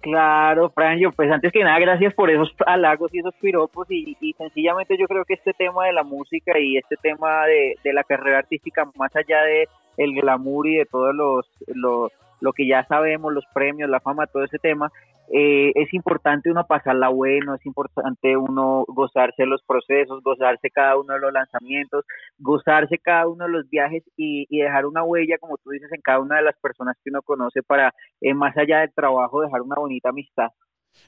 Claro, 0.02 0.72
Franjo, 0.72 1.12
pues 1.12 1.32
antes 1.32 1.52
que 1.54 1.64
nada, 1.64 1.78
gracias 1.78 2.16
por 2.16 2.32
esos 2.32 2.52
halagos 2.66 3.14
y 3.14 3.20
esos 3.20 3.36
piropos 3.36 3.86
y, 3.92 4.18
y 4.20 4.34
sencillamente 4.34 4.98
yo 4.98 5.06
creo 5.06 5.24
que 5.26 5.36
este 5.36 5.54
tema 5.54 5.86
de 5.86 5.94
la 5.94 6.04
música 6.04 6.58
y 6.58 6.78
este 6.78 6.96
tema 6.96 7.46
de, 7.46 7.76
de 7.84 7.94
la 7.94 8.04
carrera 8.04 8.40
artística, 8.40 8.84
más 8.96 9.16
allá 9.16 9.44
de 9.44 9.70
el 9.98 10.14
glamour 10.14 10.68
y 10.68 10.78
de 10.78 10.86
todos 10.86 11.14
los, 11.16 11.46
los 11.68 12.12
lo 12.42 12.54
que 12.54 12.68
ya 12.68 12.86
sabemos, 12.88 13.32
los 13.32 13.46
premios, 13.54 13.90
la 13.90 14.00
fama, 14.00 14.26
todo 14.26 14.44
ese 14.44 14.58
tema, 14.58 14.92
eh, 15.34 15.72
es 15.76 15.94
importante 15.94 16.52
uno 16.52 16.66
pasarla 16.66 17.08
bueno, 17.08 17.56
es 17.56 17.66
importante 17.66 18.36
uno 18.36 18.84
gozarse 18.88 19.46
los 19.46 19.64
procesos, 19.64 20.22
gozarse 20.24 20.70
cada 20.70 20.98
uno 20.98 21.14
de 21.14 21.20
los 21.22 21.32
lanzamientos, 21.32 22.04
gozarse 22.38 22.98
cada 22.98 23.28
uno 23.30 23.46
de 23.46 23.52
los 23.52 23.70
viajes 23.70 24.04
y, 24.18 24.46
y 24.50 24.60
dejar 24.62 24.86
una 24.86 25.04
huella, 25.04 25.38
como 25.40 25.58
tú 25.58 25.70
dices, 25.70 25.90
en 25.94 26.02
cada 26.02 26.20
una 26.20 26.38
de 26.38 26.44
las 26.44 26.60
personas 26.60 26.98
que 27.02 27.12
uno 27.12 27.22
conoce 27.22 27.64
para, 27.64 27.94
eh, 28.20 28.34
más 28.34 28.58
allá 28.58 28.80
del 28.80 28.94
trabajo, 28.94 29.42
dejar 29.42 29.62
una 29.62 29.76
bonita 29.76 30.10
amistad. 30.10 30.50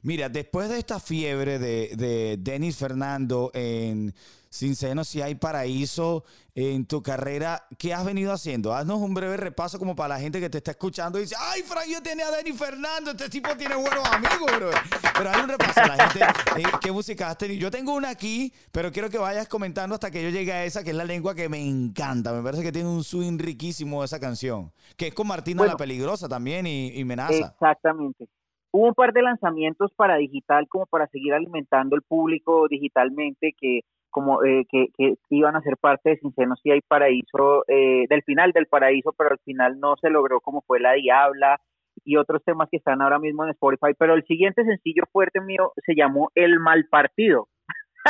Mira, 0.02 0.30
después 0.30 0.69
de 0.69 0.80
esta 0.80 1.00
fiebre 1.00 1.60
de, 1.60 1.96
de 1.96 2.38
Denis 2.39 2.76
Fernando 2.76 3.52
en 3.54 4.13
Sin 4.50 4.76
Senos 4.76 5.08
si 5.08 5.22
hay 5.22 5.36
paraíso 5.36 6.26
en 6.56 6.86
tu 6.86 7.02
carrera, 7.02 7.65
¿qué 7.80 7.93
has 7.93 8.06
venido 8.06 8.32
haciendo? 8.32 8.74
Haznos 8.74 9.00
un 9.00 9.13
breve 9.13 9.38
repaso 9.38 9.80
como 9.80 9.96
para 9.96 10.15
la 10.15 10.19
gente 10.19 10.39
que 10.39 10.50
te 10.50 10.60
está 10.60 10.72
escuchando 10.72 11.17
y 11.17 11.24
dice, 11.24 11.36
ay, 11.39 11.63
Frank, 11.63 11.86
yo 11.89 12.04
tenía 12.04 12.28
a 12.28 12.32
Denis 12.32 12.56
Fernando, 12.58 13.12
este 13.12 13.30
tipo 13.30 13.56
tiene 13.58 13.76
buenos 13.76 14.06
amigos, 14.10 14.52
bro. 14.58 14.69
Pero 15.17 15.30
hay 15.32 15.41
un 15.41 15.50
repaso 15.50 15.80
a 15.80 15.88
la 15.88 16.10
gente, 16.10 16.26
eh, 16.58 16.63
¿qué 16.82 16.91
música 16.91 17.30
has 17.30 17.38
tenido? 17.38 17.60
Yo 17.60 17.72
tengo 17.72 17.96
una 17.96 18.10
aquí, 18.10 18.54
pero 18.72 18.91
quiero 18.91 19.10
que 19.10 19.17
vayas 19.17 19.48
comentando 19.48 19.96
hasta 19.96 20.12
que 20.12 20.22
yo 20.22 20.30
llegue 20.30 20.52
a 20.52 20.65
esa, 20.65 20.84
que 20.84 20.91
es 20.91 20.96
la 20.96 21.06
lengua 21.06 21.34
que 21.34 21.50
me 21.50 21.65
encanta. 21.65 22.34
Me 22.34 22.43
parece 22.43 22.62
que 22.62 22.72
tiene 22.72 22.89
un 22.89 23.04
swing 23.04 23.39
riquísimo 23.39 24.04
esa 24.04 24.19
canción, 24.19 24.72
que 24.98 25.08
es 25.08 25.13
con 25.13 25.28
Martina 25.28 25.60
Bueno. 25.60 25.74
la 25.74 25.78
Peligrosa 25.78 26.28
también 26.28 26.67
y, 26.67 26.91
y 26.93 27.04
Menaza. 27.06 27.34
Exactamente. 27.34 28.28
Hubo 28.76 28.88
un 28.88 28.94
par 28.96 29.14
de 29.14 29.22
lanzamientos 29.22 29.92
para 29.96 30.18
digital 30.18 30.68
como 30.68 30.88
para 30.88 31.06
seguir 31.08 31.34
alimentando 31.34 31.96
el 31.96 32.02
público 32.02 32.68
digitalmente 32.68 33.54
que 33.56 33.82
como 34.10 34.44
eh, 34.44 34.66
que, 34.70 34.88
que 34.98 35.16
iban 35.30 35.56
a 35.56 35.62
ser 35.62 35.78
parte 35.78 36.10
de 36.10 36.18
Sin 36.18 36.34
Senos 36.34 36.60
y 36.64 36.72
hay 36.72 36.82
Paraíso, 36.82 37.64
eh, 37.68 38.06
del 38.10 38.24
final 38.24 38.52
del 38.52 38.66
Paraíso, 38.66 39.14
pero 39.16 39.32
al 39.32 39.40
final 39.40 39.80
no 39.80 39.96
se 40.02 40.10
logró 40.10 40.40
como 40.42 40.62
fue 40.62 40.80
La 40.80 40.94
Diabla 40.94 41.60
y 42.04 42.18
otros 42.18 42.44
temas 42.44 42.68
que 42.72 42.78
están 42.78 43.02
ahora 43.04 43.20
mismo 43.20 43.44
en 43.44 43.52
Spotify, 43.52 43.94
pero 43.98 44.16
el 44.16 44.24
siguiente 44.26 44.64
sencillo 44.64 45.04
fuerte 45.12 45.40
mío 45.40 45.72
se 45.86 45.94
llamó 45.96 46.32
El 46.34 46.60
Mal 46.60 46.86
Partido. 46.90 47.48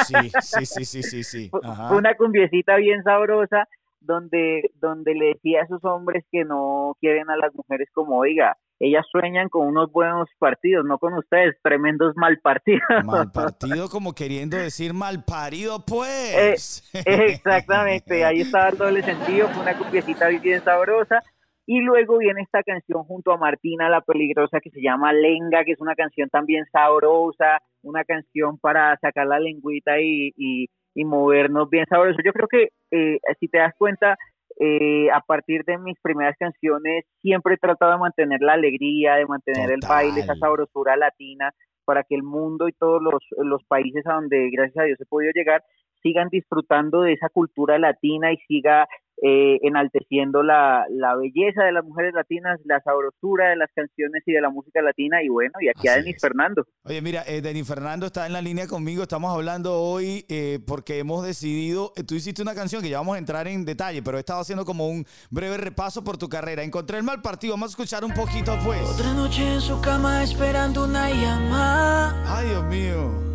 Sí, 0.06 0.16
sí, 0.42 0.66
sí, 0.66 0.86
sí, 0.86 1.04
sí, 1.04 1.24
sí. 1.24 1.52
Ajá. 1.62 1.96
una 1.96 2.16
cumbiecita 2.16 2.78
bien 2.78 3.04
sabrosa 3.04 3.68
donde, 4.00 4.72
donde 4.76 5.14
le 5.14 5.26
decía 5.28 5.62
a 5.62 5.66
esos 5.66 5.84
hombres 5.84 6.26
que 6.32 6.46
no 6.46 6.96
quieren 7.00 7.30
a 7.30 7.38
las 7.38 7.54
mujeres 7.54 7.90
como, 7.94 8.18
oiga, 8.18 8.58
ellas 8.86 9.06
sueñan 9.10 9.48
con 9.48 9.68
unos 9.68 9.92
buenos 9.92 10.28
partidos, 10.38 10.86
no 10.86 10.98
con 10.98 11.14
ustedes, 11.14 11.56
tremendos 11.62 12.14
mal 12.18 12.38
partidos. 12.40 12.82
Mal 13.06 13.32
partido 13.32 13.88
como 13.90 14.14
queriendo 14.14 14.58
decir 14.58 14.94
mal 14.94 15.24
parido, 15.24 15.78
Eh, 15.78 15.84
pues. 15.88 16.92
Exactamente, 17.06 18.26
ahí 18.26 18.42
estaba 18.42 18.70
el 18.70 18.78
doble 18.78 19.02
sentido, 19.02 19.48
fue 19.50 19.64
una 19.64 19.78
cumbiecita 19.78 20.28
bien 20.28 20.62
sabrosa. 20.64 21.22
Y 21.66 21.80
luego 21.80 22.18
viene 22.18 22.42
esta 22.42 22.62
canción 22.62 23.04
junto 23.06 23.32
a 23.32 23.38
Martina 23.38 23.90
la 23.90 24.02
Peligrosa 24.02 24.60
que 24.60 24.70
se 24.70 24.82
llama 24.82 25.14
Lenga, 25.14 25.64
que 25.64 25.72
es 25.72 25.80
una 25.80 25.96
canción 25.96 26.30
también 26.30 26.66
sabrosa, 26.74 27.60
una 27.84 28.04
canción 28.04 28.58
para 28.58 28.98
sacar 28.98 29.28
la 29.28 29.40
lengüita 29.40 30.02
y, 30.02 30.34
y, 30.36 30.68
y 30.94 31.06
movernos 31.06 31.70
bien 31.70 31.86
sabroso. 31.88 32.20
Yo 32.26 32.34
creo 32.34 32.50
que 32.50 32.70
eh, 32.92 33.20
si 33.40 33.48
te 33.48 33.60
das 33.60 33.74
cuenta, 33.78 34.18
eh, 34.60 35.10
a 35.12 35.22
partir 35.22 35.64
de 35.66 35.78
mis 35.78 36.00
primeras 36.02 36.36
canciones 36.38 37.06
siempre 37.22 37.56
he 37.56 37.58
tratado 37.58 37.94
de 37.94 37.98
mantener 37.98 38.42
la 38.42 38.54
alegría, 38.54 39.16
de 39.16 39.26
mantener 39.26 39.72
el 39.72 39.80
baile, 39.88 40.22
esa 40.22 40.36
sabrosura 40.36 40.96
latina, 40.96 41.52
para 41.86 42.04
que 42.04 42.16
el 42.16 42.24
mundo 42.24 42.68
y 42.68 42.74
todos 42.74 43.02
los, 43.02 43.22
los 43.38 43.64
países 43.66 44.06
a 44.08 44.14
donde 44.14 44.50
gracias 44.52 44.78
a 44.78 44.86
Dios 44.86 45.02
he 45.02 45.06
podido 45.06 45.32
llegar 45.34 45.64
sigan 46.04 46.28
disfrutando 46.30 47.02
de 47.02 47.14
esa 47.14 47.30
cultura 47.30 47.80
latina 47.80 48.32
y 48.32 48.38
siga 48.48 48.88
eh, 49.22 49.60
enalteciendo 49.62 50.44
la, 50.44 50.86
la 50.90 51.16
belleza 51.16 51.64
de 51.64 51.72
las 51.72 51.86
mujeres 51.86 52.14
latinas, 52.14 52.60
la 52.66 52.82
sabrosura 52.82 53.50
de 53.50 53.56
las 53.56 53.70
canciones 53.74 54.24
y 54.26 54.34
de 54.34 54.42
la 54.42 54.50
música 54.50 54.82
latina 54.82 55.24
y 55.24 55.30
bueno, 55.30 55.54
y 55.62 55.70
aquí 55.70 55.88
a 55.88 55.96
Denis 55.96 56.18
Fernando. 56.20 56.66
Oye, 56.84 57.02
mira, 57.02 57.24
eh, 57.28 57.42
Denis 57.42 57.68
Fernando 57.68 58.08
está 58.08 58.26
en 58.26 58.34
la 58.34 58.42
línea 58.42 58.68
conmigo. 58.68 59.04
Estamos 59.04 59.34
hablando 59.34 59.80
hoy 59.80 60.26
eh, 60.30 60.60
porque 60.66 61.00
hemos 61.00 61.26
decidido. 61.26 61.94
eh, 61.96 62.04
tú 62.04 62.16
hiciste 62.16 62.42
una 62.42 62.56
canción 62.56 62.82
que 62.82 62.90
ya 62.90 62.98
vamos 62.98 63.16
a 63.16 63.20
entrar 63.20 63.48
en 63.48 63.66
detalle, 63.66 64.02
pero 64.02 64.18
he 64.18 64.20
estado 64.20 64.42
haciendo 64.42 64.66
como 64.66 64.88
un 64.88 65.06
breve 65.30 65.58
repaso 65.58 66.04
por 66.04 66.18
tu 66.18 66.28
carrera. 66.28 66.64
Encontré 66.64 66.98
el 66.98 67.04
mal 67.04 67.22
partido. 67.22 67.54
Vamos 67.54 67.70
a 67.70 67.74
escuchar 67.74 68.04
un 68.04 68.14
poquito, 68.14 68.58
pues. 68.66 68.82
Otra 68.82 69.14
noche 69.14 69.54
en 69.54 69.62
su 69.62 69.80
cama 69.82 70.24
esperando 70.24 70.86
una 70.86 71.10
llamada. 71.10 72.24
Ay, 72.26 72.50
Dios 72.50 72.66
mío. 72.66 73.33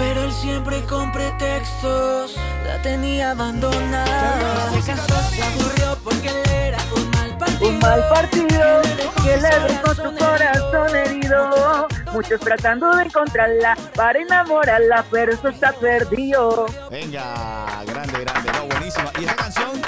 Pero 0.00 0.24
él 0.24 0.32
siempre 0.32 0.82
con 0.84 1.12
pretextos 1.12 2.34
la 2.66 2.80
tenía 2.80 3.32
abandonada. 3.32 4.72
Se 4.72 4.80
casó, 4.80 5.14
se 5.28 5.42
aburrió 5.42 5.98
porque 6.02 6.28
él 6.28 6.50
era 6.50 6.78
un 6.96 7.10
mal 7.10 7.36
partido. 7.36 7.68
Un 7.68 7.78
mal 7.80 8.08
partido 8.08 8.80
que 9.22 9.36
le 9.36 9.60
dejó 9.68 9.94
su 9.94 10.16
corazón 10.16 10.96
herido. 10.96 11.86
Muchos 12.14 12.40
tratando 12.40 12.96
de 12.96 13.04
encontrarla 13.04 13.76
para 13.94 14.20
enamorarla, 14.20 15.04
pero 15.10 15.32
eso 15.32 15.48
está 15.48 15.72
perdido. 15.72 16.64
Venga, 16.90 17.82
grande, 17.84 18.20
grande. 18.20 18.52
No, 18.52 18.64
buenísima. 18.68 19.12
Y 19.20 19.24
esa 19.24 19.36
canción 19.36 19.82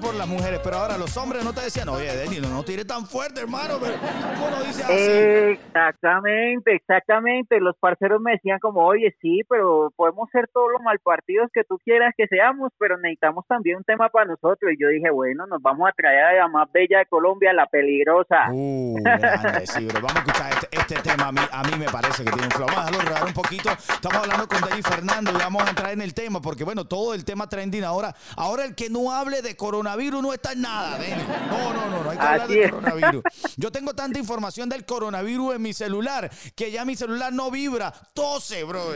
por 0.00 0.14
las 0.14 0.26
mujeres, 0.26 0.60
pero 0.64 0.76
ahora 0.76 0.96
los 0.96 1.14
hombres 1.16 1.44
no 1.44 1.52
te 1.52 1.60
decían, 1.60 1.88
oye, 1.88 2.16
Denny, 2.16 2.40
no, 2.40 2.48
no 2.48 2.64
tires 2.64 2.86
tan 2.86 3.06
fuerte, 3.06 3.40
hermano, 3.40 3.74
pero 3.80 3.94
¿cómo 3.98 4.50
lo 4.50 4.64
dices 4.64 4.84
así? 4.84 4.94
Exactamente, 4.94 6.74
exactamente. 6.74 7.60
Los 7.60 7.76
parceros 7.76 8.20
me 8.20 8.32
decían 8.32 8.58
como, 8.60 8.84
oye, 8.84 9.14
sí, 9.20 9.42
pero 9.48 9.92
podemos 9.94 10.30
ser 10.30 10.48
todos 10.52 10.68
los 10.72 10.80
malpartidos 10.82 11.50
que 11.52 11.64
tú 11.64 11.78
quieras 11.84 12.14
que 12.16 12.26
seamos, 12.28 12.72
pero 12.78 12.96
necesitamos 12.96 13.44
también 13.46 13.76
un 13.76 13.84
tema 13.84 14.08
para 14.08 14.26
nosotros. 14.26 14.72
Y 14.72 14.82
yo 14.82 14.88
dije, 14.88 15.10
bueno, 15.10 15.46
nos 15.46 15.60
vamos 15.60 15.88
a 15.88 15.92
traer 15.92 16.24
a 16.24 16.32
la 16.32 16.48
más 16.48 16.70
bella 16.72 16.98
de 16.98 17.06
Colombia, 17.06 17.52
la 17.52 17.66
peligrosa. 17.66 18.46
Uh, 18.50 18.96
grande, 19.02 19.66
sí, 19.66 19.84
bro. 19.86 20.00
Vamos 20.00 20.16
a 20.16 20.18
escuchar 20.20 20.50
este, 20.52 20.68
este 20.76 20.94
tema. 21.08 21.28
A 21.28 21.32
mí, 21.32 21.40
a 21.50 21.62
mí 21.62 21.72
me 21.78 21.86
parece 21.86 22.24
que 22.24 22.30
tiene 22.30 22.46
un 22.46 22.52
flow. 22.52 22.68
Vamos 22.68 23.00
a 23.00 23.04
dejarlo 23.04 23.26
un 23.26 23.34
poquito. 23.34 23.70
Estamos 23.70 24.18
hablando 24.18 24.48
con 24.48 24.60
Denny 24.68 24.82
Fernando 24.82 25.30
y 25.30 25.36
vamos 25.36 25.62
a 25.62 25.70
entrar 25.70 25.92
en 25.92 26.00
el 26.00 26.14
tema, 26.14 26.40
porque 26.40 26.64
bueno, 26.64 26.86
todo 26.86 27.14
el 27.14 27.24
tema 27.24 27.48
trending 27.48 27.84
ahora. 27.84 28.14
Ahora 28.36 28.64
el 28.64 28.74
que 28.74 28.88
no 28.88 29.12
hable 29.12 29.42
de 29.42 29.56
coronavirus 29.56 29.73
no 29.82 30.32
está 30.32 30.52
en 30.52 30.60
nada, 30.62 30.98
Denny. 30.98 31.22
No, 31.50 31.72
no, 31.72 31.90
no, 31.90 32.04
no 32.04 32.10
hay 32.10 32.16
que 32.16 32.22
hablar 32.24 32.40
Así 32.42 32.54
de 32.54 32.64
es. 32.64 32.70
coronavirus. 32.70 33.22
Yo 33.56 33.70
tengo 33.72 33.94
tanta 33.94 34.18
información 34.18 34.68
del 34.68 34.84
coronavirus 34.84 35.56
en 35.56 35.62
mi 35.62 35.72
celular 35.72 36.30
que 36.54 36.70
ya 36.70 36.84
mi 36.84 36.96
celular 36.96 37.32
no 37.32 37.50
vibra, 37.50 37.92
tose, 38.12 38.64
bro. 38.64 38.84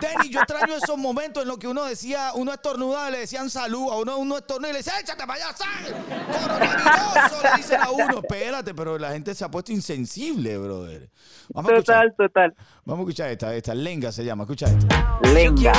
Denny, 0.00 0.30
yo 0.30 0.40
extraño 0.40 0.74
esos 0.74 0.96
momentos 0.96 1.42
en 1.42 1.48
los 1.48 1.58
que 1.58 1.68
uno 1.68 1.84
decía, 1.84 2.32
uno 2.34 2.52
estornudaba, 2.52 3.10
le 3.10 3.18
decían 3.20 3.50
salud, 3.50 3.90
a 3.92 3.96
uno 3.96 4.16
uno 4.18 4.38
estornuda 4.38 4.70
y 4.70 4.72
le 4.72 4.78
decía, 4.78 4.98
échate 5.00 5.26
para 5.26 5.34
allá, 5.44 5.56
sal, 5.56 5.94
coronavirus, 6.32 7.42
le 7.42 7.56
dicen 7.56 7.80
a 7.80 7.90
uno, 7.90 8.18
espérate, 8.18 8.74
pero 8.74 8.98
la 8.98 9.12
gente 9.12 9.34
se 9.34 9.44
ha 9.44 9.50
puesto 9.50 9.72
insensible, 9.72 10.56
brother. 10.58 11.10
Vamos 11.50 11.70
a 11.70 11.74
escuchar, 11.74 12.10
Total, 12.12 12.14
total. 12.16 12.54
vamos 12.84 13.00
a 13.00 13.02
escuchar 13.10 13.30
esta, 13.30 13.54
esta, 13.54 13.74
Lenga 13.74 14.12
se 14.12 14.24
llama, 14.24 14.44
escucha 14.44 14.66
esto. 14.66 14.86
Lenga. 15.32 15.72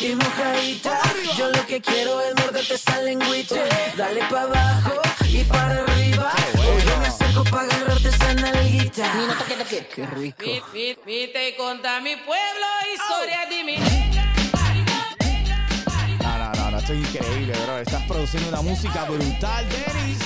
Y 0.00 0.14
mojadita. 0.14 1.00
Yo 1.36 1.50
lo 1.50 1.66
que 1.66 1.80
quiero 1.80 2.20
es 2.20 2.34
morderte 2.36 2.74
esa 2.74 3.00
lengüita. 3.02 3.56
Dale 3.96 4.20
para 4.30 4.42
abajo 4.42 4.92
y 5.28 5.44
para 5.44 5.82
arriba. 5.82 6.32
Yo 6.84 6.98
me 6.98 7.06
acerco 7.06 7.44
para 7.44 7.62
agarrarte 7.62 8.08
esa 8.08 8.34
nalguita. 8.34 9.12
Qué 9.94 10.06
rico. 10.06 10.44
Vite 11.06 11.48
y 11.48 11.56
conta 11.56 12.00
mi 12.00 12.16
pueblo, 12.16 12.66
historia 12.94 13.46
de 13.50 13.64
mi 13.64 13.76
No, 16.22 16.38
no, 16.38 16.52
no, 16.52 16.70
no, 16.70 16.78
esto 16.78 16.92
es 16.92 16.98
increíble, 17.00 17.52
bro. 17.64 17.78
Estás 17.78 18.02
produciendo 18.04 18.48
una 18.48 18.62
música 18.62 19.04
brutal, 19.04 19.66
Denis. 19.68 20.18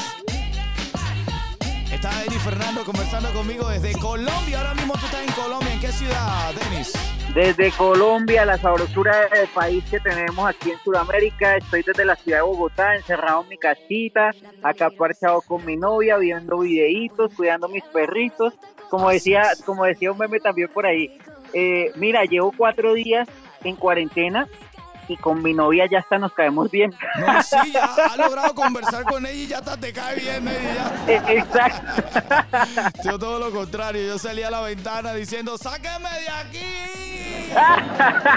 Está 1.91 2.11
Denis 2.21 2.43
Fernando 2.43 2.85
conversando 2.85 3.33
conmigo 3.33 3.69
desde 3.69 3.93
Colombia. 3.93 4.59
Ahora 4.59 4.75
mismo 4.75 4.95
tú 4.95 5.07
estás 5.07 5.23
en 5.23 5.33
Colombia. 5.33 5.73
¿En 5.73 5.81
qué 5.81 5.93
ciudad, 5.93 6.53
Denis? 6.55 6.93
Desde 7.37 7.71
Colombia, 7.73 8.47
la 8.47 8.57
sabrosura 8.57 9.29
del 9.29 9.47
país 9.49 9.85
que 9.91 10.01
tenemos 10.01 10.49
aquí 10.49 10.71
en 10.71 10.79
Sudamérica. 10.79 11.59
Estoy 11.59 11.83
desde 11.83 12.07
la 12.07 12.17
ciudad 12.17 12.39
de 12.39 12.45
Bogotá, 12.45 12.97
encerrado 12.97 13.43
en 13.43 13.51
mi 13.51 13.59
casita, 13.59 14.35
acá 14.63 14.89
parchado 14.89 15.43
con 15.43 15.63
mi 15.67 15.77
novia, 15.77 16.17
viendo 16.17 16.61
videitos, 16.61 17.35
cuidando 17.35 17.69
mis 17.69 17.85
perritos. 17.85 18.55
Como 18.89 19.11
decía, 19.11 19.43
como 19.67 19.85
decía 19.85 20.13
un 20.13 20.17
meme 20.17 20.41
también 20.41 20.71
por 20.73 20.87
ahí. 20.87 21.11
eh, 21.53 21.93
mira, 21.97 22.25
llevo 22.25 22.55
cuatro 22.57 22.95
días 22.95 23.29
en 23.65 23.77
cuarentena 23.77 24.49
y 25.09 25.17
con 25.17 25.43
mi 25.43 25.53
novia 25.53 25.87
ya 25.91 26.01
hasta 26.01 26.19
nos 26.19 26.33
caemos 26.33 26.71
bien. 26.71 26.95
No, 27.19 27.43
sí, 27.43 27.73
ya 27.73 27.85
ha 27.85 28.17
logrado 28.17 28.55
conversar 28.55 29.05
con 29.05 29.25
ella 29.27 29.35
y 29.35 29.47
ya 29.47 29.59
hasta 29.59 29.77
te 29.77 29.93
cae 29.93 30.17
bien. 30.17 30.49
Eh, 30.49 30.79
Exacto. 31.29 32.03
Yo 33.05 33.19
todo 33.19 33.39
lo 33.39 33.51
contrario. 33.51 34.07
Yo 34.07 34.19
salía 34.19 34.49
a 34.49 34.51
la 34.51 34.61
ventana 34.61 35.13
diciendo, 35.15 35.57
sáqueme 35.59 36.09
de 36.21 36.29
aquí. 36.31 36.87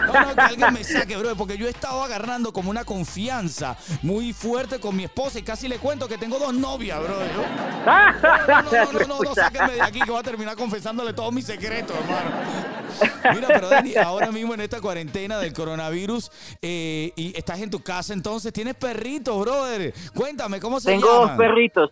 No, 0.07 0.21
no, 0.21 0.35
que 0.35 0.41
alguien 0.41 0.73
me 0.73 0.83
saque, 0.83 1.17
bro, 1.17 1.35
porque 1.35 1.57
yo 1.57 1.67
he 1.67 1.71
estado 1.71 2.03
agarrando 2.03 2.53
como 2.53 2.69
una 2.69 2.85
confianza 2.85 3.75
muy 4.01 4.33
fuerte 4.33 4.79
con 4.79 4.95
mi 4.95 5.03
esposa 5.05 5.39
y 5.39 5.43
casi 5.43 5.67
le 5.67 5.77
cuento 5.77 6.07
que 6.07 6.17
tengo 6.17 6.37
dos 6.39 6.53
novias, 6.53 6.99
bro. 7.01 7.19
Yo- 7.19 7.45
no, 7.85 8.61
no, 8.61 8.91
no, 8.91 9.07
no, 9.07 9.19
no, 9.23 9.35
sáquenme 9.35 9.73
de 9.73 9.81
aquí 9.81 9.99
que 9.99 10.11
voy 10.11 10.19
a 10.19 10.23
terminar 10.23 10.55
confesándole 10.55 11.13
todos 11.13 11.33
mis 11.33 11.45
secretos, 11.45 11.95
hermano. 11.97 12.29
Mira, 13.33 13.47
pero 13.47 13.69
Dani, 13.69 13.95
ahora 13.95 14.31
mismo 14.31 14.53
en 14.53 14.61
esta 14.61 14.79
cuarentena 14.81 15.37
del 15.39 15.53
coronavirus 15.53 16.31
eh, 16.61 17.11
y 17.15 17.37
estás 17.37 17.61
en 17.61 17.69
tu 17.69 17.81
casa, 17.81 18.13
entonces 18.13 18.51
tienes 18.51 18.75
perritos, 18.75 19.39
brother. 19.39 19.93
Cuéntame, 20.13 20.59
¿cómo 20.59 20.79
se 20.79 20.91
Tengo 20.91 21.07
llaman? 21.07 21.37
dos 21.37 21.47
perritos, 21.47 21.91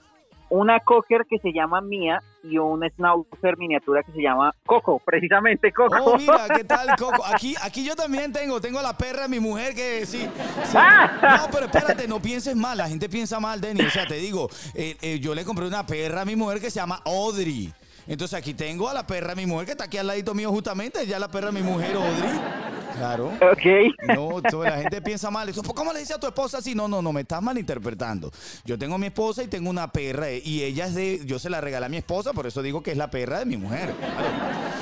una 0.49 0.79
cocker 0.81 1.21
que 1.29 1.39
se 1.39 1.51
llama 1.53 1.81
Mía 1.81 2.21
y 2.43 2.57
un 2.57 2.81
schnauzer 2.95 3.57
miniatura 3.57 4.03
que 4.03 4.11
se 4.13 4.21
llama 4.21 4.53
Coco, 4.65 5.01
precisamente 5.05 5.71
Coco. 5.73 5.95
Oh, 6.01 6.17
mira, 6.17 6.47
¿qué 6.55 6.63
tal, 6.65 6.87
Coco? 6.97 7.25
Aquí, 7.25 7.55
aquí 7.61 7.83
yo 7.85 7.95
también 7.95 8.31
tengo, 8.31 8.59
tengo 8.61 8.79
a 8.79 8.83
la 8.83 8.97
perra 8.97 9.23
de 9.23 9.29
mi 9.29 9.39
mujer 9.39 9.73
que 9.75 10.05
sí. 10.05 10.27
sí. 10.65 10.77
No, 10.77 11.47
pero 11.51 11.65
espérate, 11.65 12.07
no 12.07 12.21
pienses 12.21 12.55
mal, 12.55 12.77
la 12.77 12.87
gente 12.87 13.09
piensa 13.09 13.39
mal, 13.39 13.59
Denny. 13.59 13.81
O 13.81 13.89
sea, 13.89 14.05
te 14.07 14.15
digo, 14.15 14.49
eh, 14.73 14.95
eh, 15.01 15.19
yo 15.19 15.35
le 15.35 15.43
compré 15.43 15.65
una 15.67 15.85
perra 15.85 16.21
a 16.21 16.25
mi 16.25 16.35
mujer 16.35 16.61
que 16.61 16.69
se 16.71 16.79
llama 16.79 17.01
Audrey. 17.05 17.73
Entonces 18.05 18.39
aquí 18.39 18.53
tengo 18.53 18.87
a 18.87 18.93
la 18.93 19.05
perra 19.05 19.29
de 19.29 19.35
mi 19.35 19.45
mujer 19.45 19.65
que 19.65 19.71
está 19.73 19.83
aquí 19.85 19.97
al 19.97 20.07
ladito 20.07 20.33
mío 20.33 20.49
justamente, 20.49 21.05
ya 21.05 21.19
la 21.19 21.27
perra 21.29 21.51
de 21.51 21.61
mi 21.61 21.69
mujer, 21.69 21.95
Audrey. 21.97 22.66
Claro. 22.97 23.27
Ok. 23.27 24.15
No, 24.15 24.41
toda 24.41 24.69
la 24.71 24.77
gente 24.77 25.01
piensa 25.01 25.29
mal. 25.29 25.47
Eso, 25.49 25.61
¿Cómo 25.61 25.93
le 25.93 25.99
dice 25.99 26.13
a 26.15 26.19
tu 26.19 26.25
esposa 26.27 26.57
así? 26.57 26.73
No, 26.73 26.87
no, 26.87 27.01
no, 27.01 27.13
me 27.13 27.21
estás 27.21 27.41
malinterpretando. 27.41 28.31
Yo 28.65 28.77
tengo 28.77 28.95
a 28.95 28.97
mi 28.97 29.07
esposa 29.07 29.43
y 29.43 29.47
tengo 29.47 29.69
una 29.69 29.91
perra 29.91 30.29
eh, 30.29 30.41
y 30.43 30.63
ella 30.63 30.87
es 30.87 30.95
de, 30.95 31.21
yo 31.25 31.37
se 31.37 31.49
la 31.49 31.61
regalé 31.61 31.85
a 31.85 31.89
mi 31.89 31.97
esposa, 31.97 32.33
por 32.33 32.47
eso 32.47 32.61
digo 32.63 32.81
que 32.81 32.91
es 32.91 32.97
la 32.97 33.09
perra 33.11 33.39
de 33.39 33.45
mi 33.45 33.55
mujer. 33.55 33.93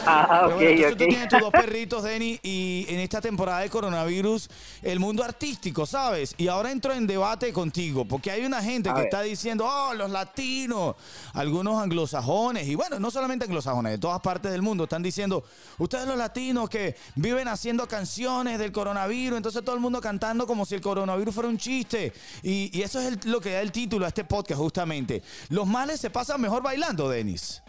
Ah, 0.07 0.43
Pero 0.45 0.47
ok, 0.47 0.53
bueno, 0.55 0.69
entonces 0.69 0.93
ok. 0.93 0.97
tú 0.99 1.07
tienes 1.07 1.27
tus 1.29 1.39
dos 1.41 1.51
perritos, 1.51 2.03
Denny, 2.03 2.39
y 2.41 2.85
en 2.89 2.99
esta 3.01 3.19
temporada 3.19 3.59
de 3.61 3.69
coronavirus, 3.69 4.49
el 4.81 4.99
mundo 4.99 5.23
artístico, 5.23 5.85
¿sabes? 5.85 6.35
Y 6.37 6.47
ahora 6.47 6.71
entro 6.71 6.93
en 6.93 7.07
debate 7.07 7.51
contigo, 7.51 8.05
porque 8.05 8.31
hay 8.31 8.45
una 8.45 8.61
gente 8.61 8.89
A 8.89 8.93
que 8.93 8.99
ver. 8.99 9.07
está 9.07 9.21
diciendo, 9.23 9.65
oh, 9.67 9.93
los 9.93 10.09
latinos, 10.09 10.95
algunos 11.33 11.81
anglosajones, 11.81 12.67
y 12.67 12.75
bueno, 12.75 12.99
no 12.99 13.11
solamente 13.11 13.45
anglosajones, 13.45 13.93
de 13.93 13.97
todas 13.97 14.21
partes 14.21 14.51
del 14.51 14.61
mundo, 14.61 14.83
están 14.85 15.03
diciendo, 15.03 15.43
ustedes 15.79 16.07
los 16.07 16.17
latinos 16.17 16.69
que 16.69 16.95
viven 17.15 17.47
haciendo 17.47 17.87
canciones 17.87 18.04
del 18.05 18.71
coronavirus, 18.71 19.37
entonces 19.37 19.63
todo 19.63 19.75
el 19.75 19.81
mundo 19.81 19.99
cantando 20.01 20.45
como 20.47 20.65
si 20.65 20.75
el 20.75 20.81
coronavirus 20.81 21.33
fuera 21.33 21.49
un 21.49 21.57
chiste. 21.57 22.11
Y, 22.43 22.69
y 22.77 22.81
eso 22.83 22.99
es 22.99 23.07
el- 23.25 23.31
lo 23.31 23.39
que 23.41 23.51
da 23.51 23.61
el 23.61 23.71
título 23.71 24.05
a 24.05 24.09
este 24.09 24.23
podcast, 24.23 24.59
justamente. 24.59 25.21
Los 25.49 25.67
males 25.67 25.99
se 25.99 26.09
pasan 26.09 26.41
mejor 26.41 26.63
bailando, 26.63 27.09
Denis. 27.09 27.61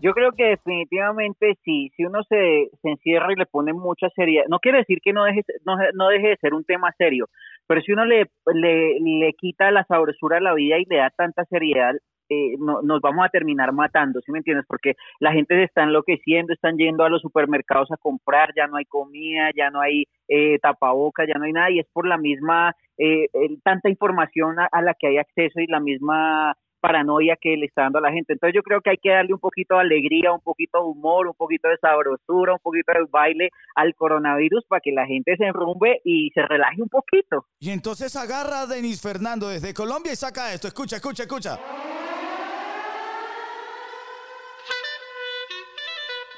Yo 0.00 0.12
creo 0.12 0.32
que 0.32 0.44
definitivamente 0.44 1.56
sí, 1.64 1.90
si 1.96 2.04
uno 2.04 2.22
se, 2.28 2.68
se 2.82 2.90
encierra 2.90 3.32
y 3.32 3.36
le 3.36 3.46
pone 3.46 3.72
mucha 3.72 4.08
seriedad, 4.14 4.44
no 4.48 4.58
quiere 4.58 4.78
decir 4.78 4.98
que 5.02 5.12
no 5.12 5.24
deje, 5.24 5.42
no, 5.64 5.76
no 5.94 6.08
deje 6.08 6.28
de 6.28 6.36
ser 6.36 6.52
un 6.52 6.64
tema 6.64 6.92
serio, 6.98 7.28
pero 7.66 7.80
si 7.80 7.92
uno 7.92 8.04
le, 8.04 8.30
le, 8.52 9.00
le 9.00 9.32
quita 9.38 9.70
la 9.70 9.84
sabrosura 9.86 10.38
a 10.38 10.40
la 10.40 10.52
vida 10.52 10.78
y 10.78 10.84
le 10.84 10.96
da 10.96 11.10
tanta 11.16 11.44
seriedad, 11.46 11.92
eh, 12.34 12.56
no, 12.58 12.82
nos 12.82 13.00
vamos 13.00 13.24
a 13.24 13.28
terminar 13.28 13.72
matando, 13.72 14.20
¿sí 14.20 14.32
me 14.32 14.38
entiendes? 14.38 14.66
Porque 14.68 14.94
la 15.20 15.32
gente 15.32 15.54
se 15.54 15.64
está 15.64 15.82
enloqueciendo, 15.82 16.52
están 16.52 16.76
yendo 16.76 17.04
a 17.04 17.08
los 17.08 17.22
supermercados 17.22 17.90
a 17.92 17.96
comprar, 17.96 18.52
ya 18.56 18.66
no 18.66 18.76
hay 18.76 18.84
comida, 18.84 19.50
ya 19.56 19.70
no 19.70 19.80
hay 19.80 20.04
eh, 20.28 20.58
tapabocas, 20.60 21.26
ya 21.28 21.38
no 21.38 21.44
hay 21.44 21.52
nada, 21.52 21.70
y 21.70 21.78
es 21.80 21.86
por 21.92 22.06
la 22.06 22.18
misma, 22.18 22.74
eh, 22.98 23.28
tanta 23.62 23.88
información 23.88 24.56
a 24.58 24.82
la 24.82 24.94
que 24.94 25.08
hay 25.08 25.18
acceso 25.18 25.60
y 25.60 25.66
la 25.66 25.80
misma 25.80 26.56
paranoia 26.84 27.38
que 27.40 27.56
le 27.56 27.64
está 27.64 27.82
dando 27.84 27.98
a 27.98 28.02
la 28.02 28.12
gente. 28.12 28.34
Entonces 28.34 28.54
yo 28.54 28.62
creo 28.62 28.82
que 28.82 28.90
hay 28.90 28.98
que 28.98 29.08
darle 29.08 29.32
un 29.32 29.40
poquito 29.40 29.76
de 29.76 29.80
alegría, 29.80 30.32
un 30.32 30.40
poquito 30.40 30.78
de 30.78 30.84
humor, 30.84 31.26
un 31.26 31.34
poquito 31.34 31.68
de 31.68 31.78
sabrosura, 31.78 32.52
un 32.52 32.58
poquito 32.58 32.92
de 32.92 33.06
baile 33.10 33.48
al 33.74 33.94
coronavirus 33.94 34.66
para 34.68 34.82
que 34.82 34.92
la 34.92 35.06
gente 35.06 35.34
se 35.38 35.44
enrumbe 35.44 36.02
y 36.04 36.30
se 36.34 36.42
relaje 36.42 36.82
un 36.82 36.90
poquito. 36.90 37.46
Y 37.58 37.70
entonces 37.70 38.14
agarra 38.16 38.62
a 38.62 38.66
Denis 38.66 39.00
Fernando 39.00 39.48
desde 39.48 39.72
Colombia 39.72 40.12
y 40.12 40.16
saca 40.16 40.52
esto. 40.52 40.68
Escucha, 40.68 40.96
escucha, 40.96 41.22
escucha. 41.22 41.58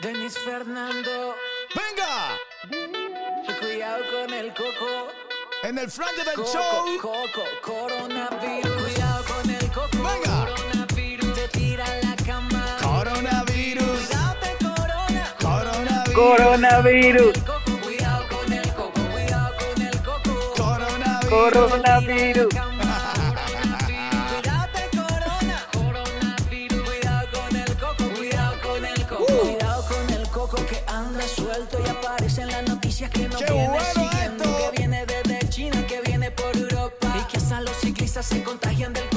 Denis 0.01 0.39
Fernando. 0.39 1.35
¡Venga! 1.75 2.39
Cuidado 3.59 4.05
con 4.13 4.33
el 4.33 4.49
coco. 4.51 5.11
En 5.65 5.79
el 5.79 5.91
frente 5.91 6.23
del 6.25 6.35
Coco, 6.37 6.49
show. 6.53 6.99
Coco, 7.01 7.43
coronavirus. 7.63 8.76
Que 30.67 30.83
anda 30.87 31.23
suelto 31.29 31.79
y 31.85 31.89
aparece 31.91 32.43
en 32.43 32.49
las 32.49 32.67
noticias 32.67 33.11
que 33.11 33.29
no 33.29 33.39
¡Qué 33.39 33.53
viene 33.53 33.69
bueno 33.69 33.85
siguiendo, 33.93 34.45
esto! 34.45 34.71
que 34.71 34.79
viene 34.79 35.07
desde 35.07 35.49
China, 35.51 35.87
que 35.87 36.01
viene 36.01 36.31
por 36.31 36.57
Europa 36.57 37.15
y 37.21 37.31
que 37.31 37.37
hasta 37.37 37.61
los 37.61 37.77
ciclistas 37.77 38.25
se 38.25 38.43
contagian 38.43 38.95
del. 38.95 39.05
Hasta 39.05 39.16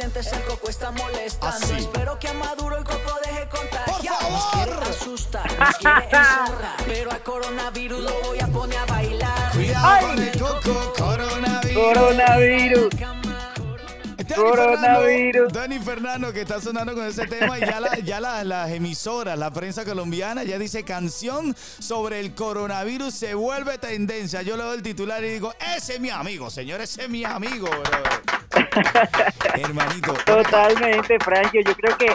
los 0.00 0.12
presidentes 0.12 0.32
el 0.32 0.42
coco 0.44 0.70
está 0.70 0.90
molestando. 0.92 1.66
Así. 1.66 1.74
Espero 1.74 2.18
que 2.18 2.28
a 2.28 2.34
Maduro 2.34 2.76
el 2.78 2.84
coco 2.84 3.18
deje 3.24 3.48
contagiar. 3.48 4.18
¡Por 4.18 4.30
Nos 4.30 4.42
favor! 4.44 4.66
quiere 4.68 4.90
asustar, 4.90 5.46
nos 5.46 5.58
nos 5.58 5.76
quiere 5.76 6.04
encerrar, 6.04 6.76
pero 6.86 7.10
al 7.10 7.22
coronavirus 7.22 8.00
lo 8.00 8.20
voy 8.22 8.40
a 8.40 8.46
poner 8.46 8.78
a 8.78 8.86
bailar. 8.86 9.52
Cuidado 9.52 10.06
con 10.08 10.18
el 10.22 10.38
coco, 10.38 10.92
coronavirus. 10.96 11.74
Coronavirus. 11.74 12.88
Coronavirus. 14.42 15.52
Fernando, 15.52 15.60
Dani 15.60 15.78
Fernando 15.78 16.32
que 16.32 16.40
está 16.42 16.60
sonando 16.60 16.94
con 16.94 17.04
ese 17.06 17.26
tema 17.26 17.58
y 17.58 17.62
ya, 17.62 17.80
la- 17.80 17.98
ya 17.98 18.20
la- 18.20 18.44
las 18.44 18.70
emisoras, 18.70 19.38
la 19.38 19.50
prensa 19.50 19.84
colombiana 19.84 20.44
ya 20.44 20.58
dice 20.58 20.84
canción 20.84 21.54
sobre 21.56 22.20
el 22.20 22.34
coronavirus 22.34 23.12
se 23.14 23.34
vuelve 23.34 23.78
tendencia. 23.78 24.42
Yo 24.42 24.56
le 24.56 24.62
doy 24.64 24.76
el 24.76 24.82
titular 24.82 25.22
y 25.24 25.28
digo, 25.30 25.52
ese 25.76 25.94
es 25.94 26.00
mi 26.00 26.10
amigo, 26.10 26.50
señor, 26.50 26.80
ese 26.80 27.02
es 27.04 27.08
mi 27.10 27.24
amigo. 27.24 27.68
Hermanito. 29.54 30.14
Totalmente, 30.26 31.18
Francio. 31.20 31.60
Yo 31.64 31.74
creo 31.74 31.96
que, 31.96 32.06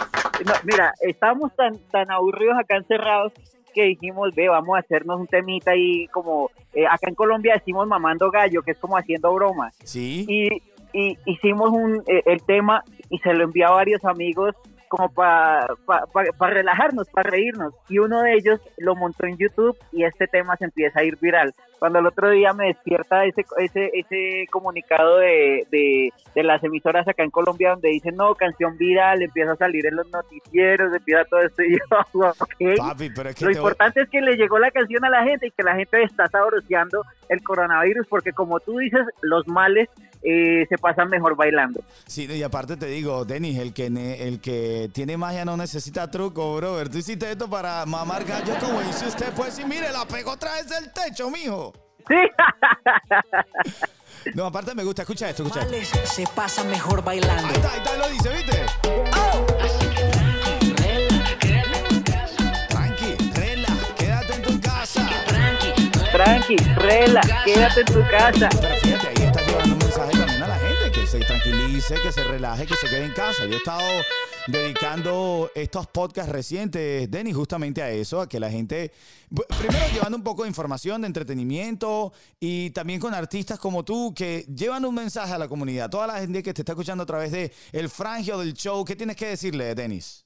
no, 0.44 0.52
mira, 0.64 0.92
estábamos 1.00 1.54
tan, 1.56 1.78
tan 1.90 2.10
aburridos 2.10 2.56
acá 2.58 2.76
encerrados 2.76 3.32
que 3.74 3.82
dijimos, 3.84 4.30
ve, 4.34 4.48
vamos 4.48 4.76
a 4.76 4.80
hacernos 4.80 5.20
un 5.20 5.26
temita 5.26 5.72
ahí 5.72 6.06
como, 6.08 6.50
eh, 6.72 6.86
acá 6.86 7.08
en 7.08 7.14
Colombia 7.14 7.54
decimos 7.54 7.86
mamando 7.86 8.30
gallo, 8.30 8.62
que 8.62 8.70
es 8.70 8.78
como 8.78 8.96
haciendo 8.96 9.32
bromas. 9.34 9.74
Sí. 9.84 10.24
Y, 10.28 10.62
y 10.98 11.18
hicimos 11.26 11.70
un, 11.70 12.02
eh, 12.06 12.22
el 12.26 12.42
tema 12.44 12.82
y 13.10 13.18
se 13.18 13.34
lo 13.34 13.44
envié 13.44 13.64
a 13.64 13.70
varios 13.70 14.04
amigos 14.04 14.54
como 14.88 15.08
para 15.12 15.66
relajarnos, 16.40 17.08
para 17.10 17.30
reírnos. 17.30 17.74
Y 17.88 17.98
uno 17.98 18.22
de 18.22 18.34
ellos 18.34 18.60
lo 18.78 18.94
montó 18.94 19.26
en 19.26 19.36
YouTube 19.36 19.76
y 19.92 20.04
este 20.04 20.26
tema 20.26 20.56
se 20.56 20.64
empieza 20.64 21.00
a 21.00 21.04
ir 21.04 21.16
viral. 21.20 21.52
Cuando 21.78 21.98
el 21.98 22.06
otro 22.06 22.30
día 22.30 22.52
me 22.54 22.68
despierta 22.68 23.24
ese 23.26 23.44
ese, 23.58 23.90
ese 23.92 24.46
comunicado 24.50 25.18
de, 25.18 25.66
de, 25.70 26.10
de 26.34 26.42
las 26.42 26.62
emisoras 26.64 27.06
acá 27.06 27.22
en 27.24 27.30
Colombia 27.30 27.70
donde 27.70 27.88
dicen, 27.90 28.14
no, 28.16 28.34
canción 28.34 28.78
viral, 28.78 29.22
empieza 29.22 29.52
a 29.52 29.56
salir 29.56 29.84
en 29.86 29.96
los 29.96 30.10
noticieros, 30.10 30.94
empieza 30.94 31.24
todo 31.24 31.40
esto 31.42 31.62
y 31.64 31.72
yo, 31.72 32.28
ok. 32.40 32.76
Papi, 32.78 33.10
pero 33.10 33.28
es 33.30 33.34
que 33.36 33.44
Lo 33.44 33.50
voy- 33.50 33.56
importante 33.56 34.00
es 34.02 34.08
que 34.08 34.20
le 34.22 34.36
llegó 34.36 34.58
la 34.58 34.70
canción 34.70 35.04
a 35.04 35.10
la 35.10 35.24
gente 35.24 35.48
y 35.48 35.50
que 35.50 35.62
la 35.62 35.74
gente 35.74 36.02
está 36.02 36.28
sabroseando 36.28 37.02
el 37.28 37.42
coronavirus 37.42 38.06
porque 38.06 38.32
como 38.32 38.60
tú 38.60 38.78
dices, 38.78 39.04
los 39.20 39.46
males 39.48 39.90
eh, 40.28 40.66
se 40.68 40.76
pasan 40.78 41.08
mejor 41.08 41.36
bailando. 41.36 41.80
Sí, 42.06 42.26
y 42.26 42.42
aparte 42.42 42.76
te 42.76 42.86
digo, 42.86 43.24
Denis, 43.24 43.58
el 43.58 43.72
que, 43.72 43.88
ne- 43.90 44.26
el 44.26 44.40
que 44.40 44.90
tiene 44.92 45.16
magia 45.16 45.44
no 45.44 45.56
necesita 45.56 46.10
truco, 46.10 46.56
brother. 46.56 46.88
Tú 46.88 46.98
hiciste 46.98 47.30
esto 47.30 47.48
para 47.48 47.86
mamar 47.86 48.24
gallo 48.24 48.54
como 48.60 48.80
dice 48.80 49.06
usted, 49.06 49.32
pues, 49.36 49.58
y 49.58 49.64
mire, 49.64 49.92
la 49.92 50.04
pegó 50.04 50.32
otra 50.32 50.54
vez 50.54 50.68
del 50.68 50.92
techo, 50.92 51.30
mijo. 51.30 51.72
Sí. 52.08 52.14
No, 54.34 54.46
aparte 54.46 54.74
me 54.74 54.82
gusta, 54.82 55.02
escucha 55.02 55.30
esto, 55.30 55.44
escucha 55.44 55.60
esto. 55.60 55.72
Males 55.72 55.88
se 56.10 56.24
pasa 56.34 56.64
mejor 56.64 57.04
bailando. 57.04 57.46
Ahí 57.46 57.54
está, 57.54 57.70
ahí 57.72 57.78
está, 57.78 57.96
lo 57.96 58.08
dice, 58.08 58.28
¿viste? 58.30 58.66
Tranqui, 62.68 63.06
rela, 63.34 63.68
quédate 63.96 64.34
en 64.34 64.42
tu 64.42 64.60
casa. 64.60 65.08
Tranqui, 66.12 66.56
rela, 66.76 67.20
quédate 67.44 67.80
en 67.80 67.86
tu 67.86 68.00
casa. 68.08 68.48
Pero 68.60 68.75
fíjate, 68.75 68.75
ahí 68.75 68.75
tranquilice, 71.76 71.94
que 72.02 72.12
se 72.12 72.24
relaje, 72.24 72.66
que 72.66 72.74
se 72.74 72.88
quede 72.88 73.04
en 73.04 73.12
casa. 73.12 73.46
Yo 73.46 73.52
he 73.52 73.56
estado 73.56 74.02
dedicando 74.46 75.50
estos 75.54 75.86
podcasts 75.86 76.32
recientes, 76.32 77.10
Denny, 77.10 77.32
justamente 77.32 77.82
a 77.82 77.90
eso, 77.90 78.20
a 78.20 78.28
que 78.28 78.40
la 78.40 78.50
gente, 78.50 78.90
primero 79.58 79.84
llevando 79.92 80.16
un 80.16 80.24
poco 80.24 80.42
de 80.42 80.48
información, 80.48 81.02
de 81.02 81.08
entretenimiento 81.08 82.12
y 82.40 82.70
también 82.70 83.00
con 83.00 83.14
artistas 83.14 83.58
como 83.58 83.84
tú 83.84 84.14
que 84.16 84.44
llevan 84.54 84.84
un 84.84 84.94
mensaje 84.94 85.32
a 85.32 85.38
la 85.38 85.48
comunidad. 85.48 85.90
Toda 85.90 86.06
la 86.06 86.20
gente 86.20 86.42
que 86.42 86.54
te 86.54 86.62
está 86.62 86.72
escuchando 86.72 87.02
a 87.02 87.06
través 87.06 87.32
de 87.32 87.50
el 87.72 87.88
frangio 87.88 88.38
del 88.38 88.54
show, 88.54 88.84
¿qué 88.84 88.96
tienes 88.96 89.16
que 89.16 89.26
decirle, 89.26 89.74
Denis? 89.74 90.24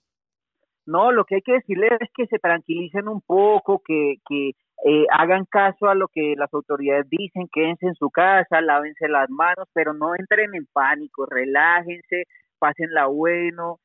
No, 0.87 1.13
lo 1.13 1.25
que 1.25 1.37
hay 1.37 1.43
que 1.43 1.53
decirles 1.53 1.93
es 2.01 2.09
que 2.15 2.27
se 2.27 2.39
tranquilicen 2.39 3.09
un 3.09 3.21
poco, 3.21 3.83
que, 3.85 4.17
que 4.29 4.53
eh, 4.85 5.05
hagan 5.11 5.45
caso 5.45 5.89
a 5.89 5.95
lo 5.95 6.09
que 6.09 6.35
las 6.37 6.53
autoridades 6.55 7.07
dicen, 7.11 7.49
quédense 7.53 7.87
en 7.87 7.95
su 7.95 8.11
casa, 8.11 8.61
lávense 8.61 9.09
las 9.09 9.29
manos, 9.31 9.69
pero 9.75 9.93
no 9.93 10.15
entren 10.17 10.55
en 10.55 10.67
pánico, 10.73 11.27
relájense, 11.27 12.25
pásenla 12.59 13.07
bueno. 13.07 13.79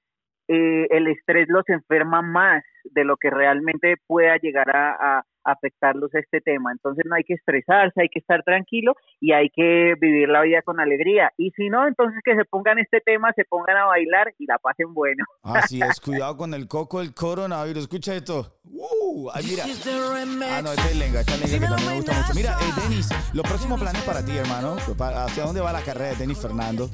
Eh, 0.47 0.88
el 0.89 1.08
estrés 1.08 1.47
los 1.49 1.67
enferma 1.69 2.21
más 2.21 2.63
de 2.84 3.03
lo 3.03 3.17
que 3.17 3.29
realmente 3.29 3.95
pueda 4.08 4.38
llegar 4.38 4.75
a, 4.75 5.19
a 5.19 5.23
afectarlos 5.45 6.13
este 6.13 6.41
tema. 6.41 6.71
Entonces 6.71 7.05
no 7.08 7.15
hay 7.15 7.23
que 7.23 7.36
estresarse, 7.36 8.01
hay 8.01 8.10
que 8.10 8.19
estar 8.19 8.43
tranquilo 8.43 8.93
y 9.21 9.31
hay 9.31 9.49
que 9.49 9.93
vivir 9.99 10.27
la 10.27 10.41
vida 10.41 10.62
con 10.63 10.79
alegría. 10.79 11.31
Y 11.38 11.51
si 11.51 11.69
no, 11.69 11.88
entonces 11.88 12.19
que 12.23 12.36
se 12.36 12.45
pongan 12.45 12.79
este 12.79 12.99
tema, 12.99 13.31
se 13.34 13.45
pongan 13.45 13.77
a 13.77 13.86
bailar 13.86 14.34
y 14.38 14.45
la 14.45 14.58
pasen 14.58 14.93
bueno. 14.93 15.23
Así 15.43 15.81
es, 15.81 15.99
cuidado 16.01 16.36
con 16.36 16.53
el 16.53 16.67
coco 16.67 16.99
del 16.99 17.13
coronavirus. 17.13 17.84
Escucha 17.84 18.15
esto. 18.15 18.60
Uh, 18.63 19.29
ay, 19.34 19.45
mira. 19.47 19.63
Ah, 19.63 20.62
no, 20.62 20.71
este 20.71 20.89
es 20.89 20.97
Lenga, 20.97 21.19
esta 21.21 21.36
es 21.36 21.51
Lenga 21.51 21.67
que 21.67 21.73
también 21.73 21.89
me 21.89 21.95
gusta 21.97 22.13
mucho. 22.13 22.34
Mira, 22.36 22.51
eh, 22.51 22.81
Denis, 22.81 23.10
los 23.34 23.47
próximos 23.47 23.79
planes 23.79 24.01
para 24.03 24.25
ti, 24.25 24.36
hermano. 24.36 24.75
¿Hacia 24.75 25.43
dónde 25.43 25.62
va 25.62 25.71
la 25.71 25.81
carrera 25.81 26.10
de 26.10 26.15
Denis 26.15 26.41
Fernando? 26.41 26.89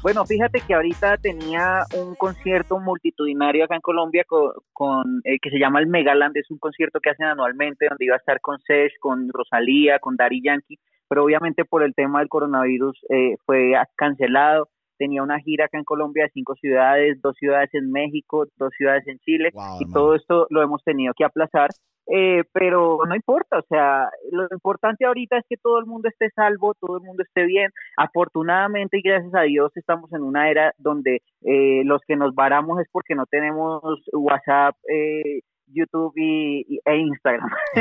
Bueno, 0.00 0.24
fíjate 0.24 0.60
que 0.64 0.74
ahorita 0.74 1.16
tenía 1.16 1.82
un 1.96 2.14
concierto 2.14 2.78
multitudinario 2.78 3.64
acá 3.64 3.74
en 3.74 3.80
Colombia 3.80 4.24
con, 4.26 4.52
con, 4.72 5.20
eh, 5.24 5.38
que 5.42 5.50
se 5.50 5.58
llama 5.58 5.80
el 5.80 5.88
Megaland, 5.88 6.36
es 6.36 6.48
un 6.50 6.58
concierto 6.58 7.00
que 7.00 7.10
hacen 7.10 7.26
anualmente 7.26 7.86
donde 7.88 8.04
iba 8.04 8.14
a 8.14 8.18
estar 8.18 8.40
con 8.40 8.60
Sesh, 8.60 8.92
con 9.00 9.28
Rosalía, 9.28 9.98
con 9.98 10.14
Daddy 10.16 10.40
Yankee, 10.42 10.78
pero 11.08 11.24
obviamente 11.24 11.64
por 11.64 11.82
el 11.82 11.94
tema 11.94 12.20
del 12.20 12.28
coronavirus 12.28 12.96
eh, 13.08 13.36
fue 13.44 13.72
cancelado. 13.96 14.68
Tenía 14.98 15.22
una 15.22 15.40
gira 15.40 15.64
acá 15.66 15.78
en 15.78 15.84
Colombia 15.84 16.24
de 16.24 16.30
cinco 16.30 16.54
ciudades, 16.56 17.20
dos 17.20 17.36
ciudades 17.36 17.70
en 17.72 17.90
México, 17.90 18.46
dos 18.56 18.70
ciudades 18.76 19.06
en 19.06 19.18
Chile, 19.18 19.50
y 19.80 19.92
todo 19.92 20.14
esto 20.14 20.46
lo 20.50 20.62
hemos 20.62 20.82
tenido 20.84 21.12
que 21.16 21.24
aplazar. 21.24 21.70
Eh, 22.10 22.42
pero 22.52 23.00
no 23.06 23.14
importa, 23.14 23.58
o 23.58 23.62
sea, 23.68 24.08
lo 24.32 24.46
importante 24.50 25.04
ahorita 25.04 25.36
es 25.38 25.44
que 25.48 25.56
todo 25.58 25.78
el 25.78 25.84
mundo 25.86 26.08
esté 26.08 26.30
salvo, 26.30 26.74
todo 26.80 26.96
el 26.98 27.02
mundo 27.04 27.22
esté 27.22 27.44
bien. 27.44 27.70
Afortunadamente 27.96 28.98
y 28.98 29.02
gracias 29.02 29.34
a 29.34 29.42
Dios 29.42 29.70
estamos 29.76 30.12
en 30.12 30.22
una 30.22 30.50
era 30.50 30.72
donde 30.78 31.20
eh, 31.42 31.82
los 31.84 32.00
que 32.06 32.16
nos 32.16 32.34
varamos 32.34 32.80
es 32.80 32.88
porque 32.90 33.14
no 33.14 33.26
tenemos 33.26 33.82
WhatsApp, 34.12 34.74
eh, 34.90 35.40
YouTube 35.66 36.14
y, 36.16 36.64
y- 36.66 36.80
e 36.84 36.96
Instagram. 36.96 37.50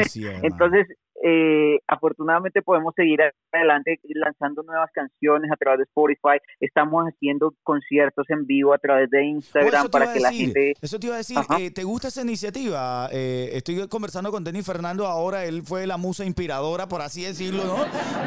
Entonces, 0.43 0.87
eh, 1.23 1.79
afortunadamente 1.87 2.61
podemos 2.61 2.93
seguir 2.95 3.19
adelante 3.51 3.99
lanzando 4.05 4.63
nuevas 4.63 4.89
canciones 4.93 5.51
a 5.51 5.55
través 5.55 5.79
de 5.79 5.83
Spotify. 5.85 6.37
Estamos 6.59 7.05
haciendo 7.05 7.53
conciertos 7.63 8.29
en 8.29 8.45
vivo 8.45 8.73
a 8.73 8.77
través 8.77 9.09
de 9.09 9.17
Oh, 9.19 9.23
Instagram 9.23 9.89
para 9.89 10.13
que 10.13 10.19
la 10.19 10.29
decir, 10.29 10.53
gente... 10.53 10.73
Eso 10.81 10.99
te 10.99 11.07
iba 11.07 11.15
a 11.15 11.19
decir, 11.19 11.37
eh, 11.59 11.71
¿te 11.71 11.83
gusta 11.83 12.09
esa 12.09 12.21
iniciativa? 12.21 13.09
Eh, 13.11 13.49
estoy 13.53 13.87
conversando 13.87 14.31
con 14.31 14.43
Denis 14.43 14.65
Fernando 14.65 15.07
ahora, 15.07 15.45
él 15.45 15.63
fue 15.63 15.87
la 15.87 15.97
musa 15.97 16.23
inspiradora, 16.25 16.87
por 16.87 17.01
así 17.01 17.23
decirlo, 17.23 17.63
¿no? 17.63 17.77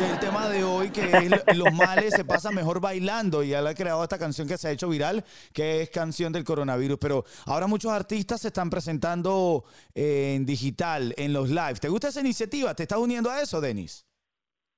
Del 0.05 0.18
tema 0.20 0.48
de 0.48 0.64
hoy, 0.64 0.90
que 0.90 1.03
es 1.03 1.31
lo- 1.31 1.64
los 1.64 1.72
males 1.74 2.14
se 2.14 2.24
pasan 2.24 2.55
mejor 2.55 2.81
bailando, 2.81 3.42
y 3.42 3.53
él 3.53 3.66
ha 3.66 3.74
creado 3.74 4.03
esta 4.03 4.18
canción 4.18 4.48
que 4.48 4.59
se 4.59 4.68
ha 4.68 4.70
hecho 4.72 4.88
viral, 4.88 5.24
que 5.53 5.83
es 5.83 5.90
canción 5.90 6.33
del 6.33 6.44
coronavirus, 6.44 6.98
pero 6.98 7.24
ahora 7.46 7.66
muchos 7.66 7.92
artistas 7.92 8.40
se 8.40 8.48
están 8.48 8.70
presentando 8.70 9.64
eh, 9.94 10.35
en 10.37 10.46
digital, 10.46 11.14
en 11.16 11.33
los 11.33 11.50
lives. 11.50 11.81
¿Te 11.81 11.88
gusta 11.88 12.09
esa 12.09 12.20
iniciativa? 12.20 12.74
¿Te 12.80 12.84
estás 12.84 12.98
uniendo 12.98 13.28
a 13.28 13.42
eso, 13.42 13.60
Denis? 13.60 14.06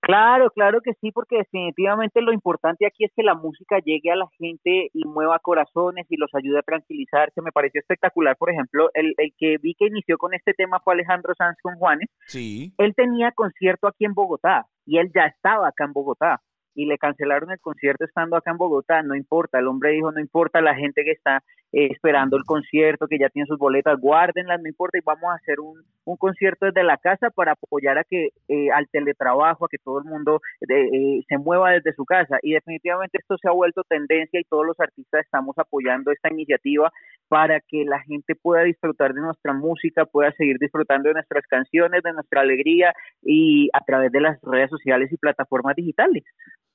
Claro, 0.01 0.51
claro 0.51 0.81
que 0.81 0.91
sí, 1.01 1.13
porque 1.13 1.37
definitivamente 1.37 2.21
lo 2.21 2.33
importante 2.33 2.85
aquí 2.85 3.05
es 3.05 3.13
que 3.15 3.23
la 3.23 3.37
música 3.37 3.79
llegue 3.79 4.11
a 4.11 4.17
la 4.17 4.27
gente 4.39 4.91
y 4.93 5.05
mueva 5.05 5.39
corazones 5.39 6.05
y 6.09 6.17
los 6.17 6.29
ayude 6.35 6.59
a 6.59 6.63
tranquilizarse. 6.63 7.41
Me 7.43 7.53
pareció 7.53 7.81
espectacular, 7.81 8.37
por 8.37 8.51
ejemplo, 8.51 8.91
el, 8.95 9.15
el 9.19 9.33
que 9.39 9.59
vi 9.59 9.77
que 9.77 9.87
inició 9.87 10.19
con 10.19 10.35
este 10.35 10.53
tema 10.53 10.81
fue 10.81 10.95
Alejandro 10.95 11.33
Sanz 11.39 11.57
con 11.63 11.77
Juanes. 11.77 12.09
Sí. 12.27 12.75
Él 12.77 12.93
tenía 12.97 13.31
concierto 13.31 13.87
aquí 13.87 14.05
en 14.05 14.15
Bogotá 14.15 14.67
y 14.85 14.99
él 14.99 15.13
ya 15.15 15.27
estaba 15.27 15.69
acá 15.69 15.85
en 15.85 15.93
Bogotá 15.93 16.43
y 16.75 16.87
le 16.87 16.99
cancelaron 16.99 17.51
el 17.51 17.61
concierto 17.61 18.05
estando 18.05 18.37
acá 18.37 18.51
en 18.51 18.59
Bogotá. 18.59 19.03
No 19.03 19.15
importa, 19.15 19.59
el 19.59 19.69
hombre 19.69 19.91
dijo, 19.91 20.13
no 20.13 20.21
importa 20.21 20.61
la 20.61 20.75
gente 20.75 21.05
que 21.05 21.13
está 21.13 21.43
eh, 21.73 21.89
esperando 21.91 22.37
el 22.37 22.45
concierto, 22.45 23.09
que 23.09 23.19
ya 23.19 23.29
tiene 23.31 23.47
sus 23.47 23.59
boletas, 23.59 23.99
guárdenlas, 23.99 24.61
no 24.61 24.69
importa, 24.69 24.99
y 24.99 25.03
vamos 25.05 25.31
a 25.31 25.37
hacer 25.37 25.61
un, 25.61 25.83
un 26.05 26.17
concierto 26.17 26.67
desde 26.67 26.83
la 26.83 26.99
casa 26.99 27.31
para 27.31 27.53
apoyar 27.53 27.99
a 27.99 28.05
que 28.05 28.31
eh, 28.49 28.71
al 28.71 28.89
teletrabajo, 28.89 29.65
a 29.65 29.69
que 29.69 29.79
todo 29.79 29.99
el 29.99 30.05
mundo 30.05 30.41
eh, 30.69 31.21
se 31.27 31.39
mueva 31.39 31.71
desde 31.71 31.95
su 31.95 32.05
casa. 32.05 32.39
Y 32.43 32.53
definitivamente 32.53 33.19
esto 33.19 33.37
se 33.39 33.49
ha 33.49 33.53
vuelto 33.53 33.85
tendencia 33.85 34.41
y 34.41 34.45
todos 34.45 34.67
los 34.67 34.79
artistas 34.81 35.25
estamos 35.25 35.57
apoyando 35.59 36.11
esta 36.11 36.31
iniciativa 36.31 36.93
para 37.29 37.61
que 37.61 37.85
la 37.85 38.01
gente 38.01 38.35
pueda 38.35 38.65
disfrutar 38.65 39.15
de 39.15 39.21
nuestra 39.21 39.53
música, 39.53 40.05
pueda 40.05 40.33
seguir 40.33 40.59
disfrutando 40.59 41.09
de 41.09 41.15
nuestras 41.15 41.47
canciones, 41.47 42.03
de 42.03 42.13
nuestra 42.13 42.43
alegría 42.43 42.93
y 43.23 43.71
a 43.73 43.81
través 43.85 44.13
de 44.13 44.21
las 44.21 44.39
redes 44.43 44.71
sociales 44.71 45.11
y 45.11 45.17
plataformas 45.17 45.77
digitales. 45.77 46.25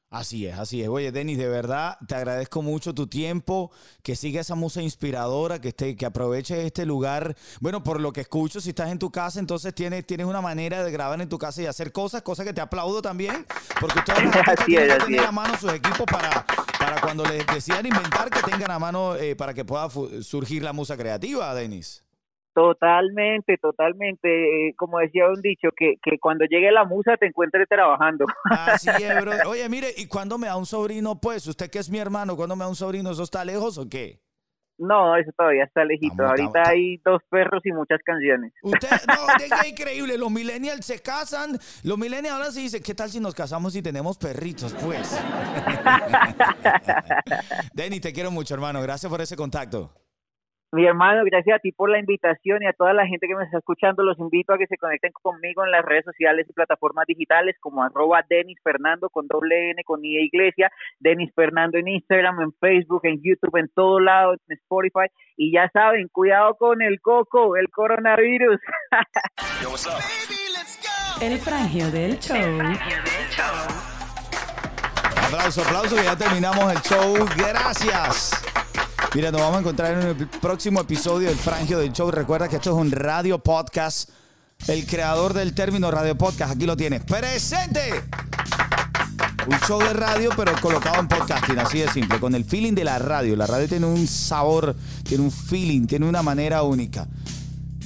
Así 0.10 0.48
es, 0.48 0.58
así 0.58 0.82
es. 0.82 0.88
Oye, 0.88 1.12
Denis, 1.12 1.38
de 1.38 1.50
verdad 1.50 1.98
te 2.08 2.16
agradezco 2.16 2.62
mucho 2.62 2.96
tu 2.96 3.08
tiempo, 3.08 3.72
que 4.04 4.16
siga 4.16 4.40
esa 4.40 4.56
musa 4.56 4.82
inspiradora, 4.82 5.60
que 5.60 5.70
esté, 5.70 5.98
que 5.98 6.06
aproveche 6.06 6.66
este 6.66 6.86
lugar. 6.86 7.36
Bueno, 7.60 7.84
por 7.84 8.00
lo 8.00 8.14
que 8.14 8.22
escucho, 8.22 8.62
si 8.62 8.70
estás 8.70 8.90
en 8.90 9.00
tu 9.00 9.12
casa, 9.12 9.42
entonces 9.42 9.76
tienes, 9.76 10.08
tienes 10.08 10.26
una 10.26 10.40
manera 10.40 10.82
de 10.82 10.92
grabar 10.92 11.20
en 11.20 11.28
tu 11.28 11.38
casa 11.38 11.62
y 11.62 11.66
hacer 11.66 11.92
cosas, 11.92 12.22
cosas 12.22 12.46
que 12.46 12.54
te 12.54 12.62
aplaudo 12.62 13.02
también, 13.02 13.46
porque 13.82 14.00
Así 14.48 14.66
tienen 14.66 14.98
que 14.98 15.06
tener 15.06 15.26
a 15.26 15.32
mano 15.34 15.58
sus 15.58 15.74
equipos 15.74 16.06
para, 16.10 16.46
para 16.80 17.02
cuando 17.02 17.26
les 17.26 17.46
decidan 17.48 17.86
inventar, 17.86 18.30
que 18.30 18.50
tengan 18.50 18.72
a 18.72 18.80
mano 18.80 19.16
eh, 19.16 19.36
para 19.36 19.54
que 19.54 19.66
pueda 19.66 19.90
surgir 20.22 20.64
la 20.64 20.72
musa 20.72 20.96
creativa, 20.96 21.54
Denis. 21.54 22.07
Totalmente, 22.58 23.56
totalmente. 23.60 24.70
Eh, 24.70 24.74
como 24.76 24.98
decía 24.98 25.28
un 25.28 25.40
dicho, 25.44 25.70
que, 25.78 25.98
que 26.02 26.18
cuando 26.18 26.44
llegue 26.46 26.72
la 26.72 26.86
musa 26.86 27.16
te 27.16 27.28
encuentre 27.28 27.68
trabajando. 27.68 28.26
Así 28.50 28.90
es, 28.90 29.22
bro. 29.22 29.32
Oye, 29.48 29.70
mire, 29.70 29.90
¿y 29.96 30.08
cuándo 30.08 30.40
me 30.40 30.48
da 30.48 30.58
un 30.58 30.66
sobrino, 30.66 31.22
pues? 31.22 31.46
Usted 31.46 31.70
que 31.70 31.78
es 31.78 31.92
mi 31.92 32.00
hermano, 32.00 32.36
¿cuándo 32.36 32.56
me 32.56 32.64
da 32.64 32.70
un 32.70 32.76
sobrino? 32.76 33.12
¿Eso 33.12 33.22
está 33.22 33.46
lejos 33.46 33.78
o 33.78 33.88
qué? 33.88 34.24
No, 34.80 35.16
eso 35.18 35.30
todavía 35.38 35.66
está 35.66 35.86
lejito. 35.86 36.26
Ahorita 36.26 36.64
hay 36.66 36.98
dos 37.06 37.22
perros 37.30 37.62
y 37.64 37.72
muchas 37.74 38.00
canciones. 38.04 38.52
Usted, 38.64 38.90
no, 39.08 39.46
es 39.56 39.70
increíble. 39.70 40.18
Los 40.18 40.32
millennials 40.32 40.84
se 40.84 41.00
casan. 41.00 41.60
Los 41.84 41.98
millennials 42.00 42.38
ahora 42.38 42.52
sí 42.52 42.64
dicen, 42.64 42.82
¿qué 42.82 42.96
tal 42.96 43.12
si 43.12 43.20
nos 43.20 43.36
casamos 43.36 43.76
y 43.76 43.84
tenemos 43.84 44.18
perritos, 44.18 44.74
pues? 44.84 45.16
Denny, 47.76 48.00
te 48.00 48.12
quiero 48.12 48.32
mucho, 48.32 48.56
hermano. 48.56 48.82
Gracias 48.82 49.12
por 49.12 49.22
ese 49.22 49.36
contacto. 49.36 49.92
Mi 50.74 50.86
hermano, 50.86 51.24
gracias 51.24 51.56
a 51.56 51.60
ti 51.60 51.72
por 51.72 51.90
la 51.90 51.98
invitación 51.98 52.62
y 52.62 52.68
a 52.68 52.74
toda 52.74 52.92
la 52.94 53.08
gente 53.08 53.26
que 53.26 53.36
me 53.36 53.46
está 53.46 53.60
escuchando. 53.60 54.04
Los 54.04 54.20
invito 54.20 54.54
a 54.54 54.58
que 54.58 54.68
se 54.68 54.78
conecten 54.78 55.14
conmigo 55.14 55.64
en 55.64 55.72
las 55.72 55.86
redes 55.86 56.04
sociales 56.04 56.46
y 56.50 56.54
plataformas 56.54 57.06
digitales 57.08 57.56
como 57.62 57.84
arroba 57.84 58.26
Denis 58.30 58.58
Fernando 58.62 59.10
con 59.10 59.28
doble 59.28 59.72
N 59.72 59.82
con 59.86 60.04
I 60.04 60.16
de 60.16 60.24
Iglesia, 60.24 60.70
Denis 61.00 61.32
Fernando 61.34 61.78
en 61.78 61.88
Instagram, 61.88 62.42
en 62.42 62.52
Facebook, 62.60 63.02
en 63.04 63.22
YouTube, 63.24 63.56
en 63.58 63.70
todo 63.74 64.02
lado, 64.02 64.34
en 64.34 64.58
Spotify. 64.58 65.08
Y 65.38 65.54
ya 65.54 65.70
saben, 65.72 66.10
cuidado 66.10 66.56
con 66.56 66.82
el 66.82 67.00
coco, 67.00 67.56
el 67.56 67.70
coronavirus. 67.70 68.60
El 71.20 71.40
frangio 71.40 71.90
del 71.90 72.20
show. 72.20 72.38
Aplauso, 75.26 75.62
aplauso, 75.64 75.96
que 75.96 76.04
ya 76.04 76.16
terminamos 76.16 76.72
el 76.72 76.80
show. 76.82 77.16
Gracias. 77.36 78.67
Mira, 79.16 79.32
nos 79.32 79.42
vamos 79.42 79.58
a 79.58 79.60
encontrar 79.62 79.94
en 79.94 80.08
el 80.08 80.28
próximo 80.28 80.82
episodio 80.82 81.30
del 81.30 81.38
Frangio 81.38 81.80
del 81.80 81.94
Show. 81.94 82.12
Recuerda 82.12 82.50
que 82.50 82.58
esto 82.58 82.72
es 82.72 82.76
un 82.76 82.92
radio 82.92 83.40
podcast. 83.40 84.10
El 84.68 84.86
creador 84.86 85.34
del 85.34 85.54
término 85.54 85.90
radio 85.90 86.18
podcast, 86.18 86.54
aquí 86.56 86.66
lo 86.66 86.76
tienes. 86.76 87.04
¡Presente! 87.04 88.04
Un 89.48 89.58
show 89.66 89.80
de 89.80 89.94
radio, 89.94 90.32
pero 90.36 90.52
colocado 90.62 91.00
en 91.00 91.08
podcasting, 91.08 91.58
así 91.58 91.80
de 91.80 91.90
simple, 91.90 92.20
con 92.20 92.36
el 92.36 92.44
feeling 92.44 92.74
de 92.74 92.84
la 92.84 93.00
radio. 93.00 93.36
La 93.38 93.48
radio 93.48 93.68
tiene 93.68 93.86
un 93.86 94.08
sabor, 94.08 94.76
tiene 95.04 95.24
un 95.24 95.32
feeling, 95.32 95.88
tiene 95.88 96.08
una 96.08 96.22
manera 96.22 96.64
única. 96.64 97.08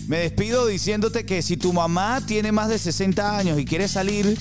Me 0.08 0.18
despido 0.18 0.66
diciéndote 0.66 1.26
que 1.26 1.44
si 1.44 1.56
tu 1.56 1.72
mamá 1.72 2.22
tiene 2.26 2.52
más 2.52 2.68
de 2.68 2.80
60 2.80 3.38
años 3.38 3.60
y 3.60 3.66
quiere 3.66 3.88
salir, 3.88 4.38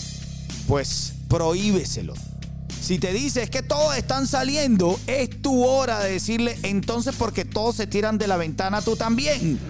pues 0.66 1.12
prohíbeselo. 1.28 2.14
Si 2.90 2.98
te 2.98 3.12
dices 3.12 3.48
que 3.50 3.62
todos 3.62 3.96
están 3.96 4.26
saliendo, 4.26 4.98
es 5.06 5.40
tu 5.40 5.64
hora 5.64 6.00
de 6.00 6.10
decirle 6.10 6.58
entonces 6.64 7.14
porque 7.16 7.44
todos 7.44 7.76
se 7.76 7.86
tiran 7.86 8.18
de 8.18 8.26
la 8.26 8.36
ventana, 8.36 8.82
tú 8.82 8.96
también. 8.96 9.60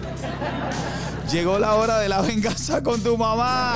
Llegó 1.31 1.59
la 1.59 1.75
hora 1.75 1.99
de 1.99 2.09
la 2.09 2.21
venganza 2.23 2.81
con 2.81 2.99
tu 3.03 3.15
mamá. 3.15 3.75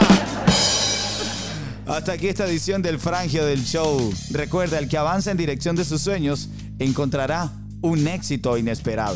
Hasta 1.86 2.14
aquí 2.14 2.28
esta 2.28 2.48
edición 2.48 2.82
del 2.82 2.98
Frangio 2.98 3.46
del 3.46 3.64
Show. 3.64 4.12
Recuerda, 4.32 4.80
el 4.80 4.90
que 4.90 4.98
avanza 4.98 5.30
en 5.30 5.38
dirección 5.38 5.76
de 5.76 5.86
sus 5.86 6.02
sueños 6.02 6.50
encontrará 6.80 7.52
un 7.82 8.08
éxito 8.08 8.58
inesperado. 8.58 9.14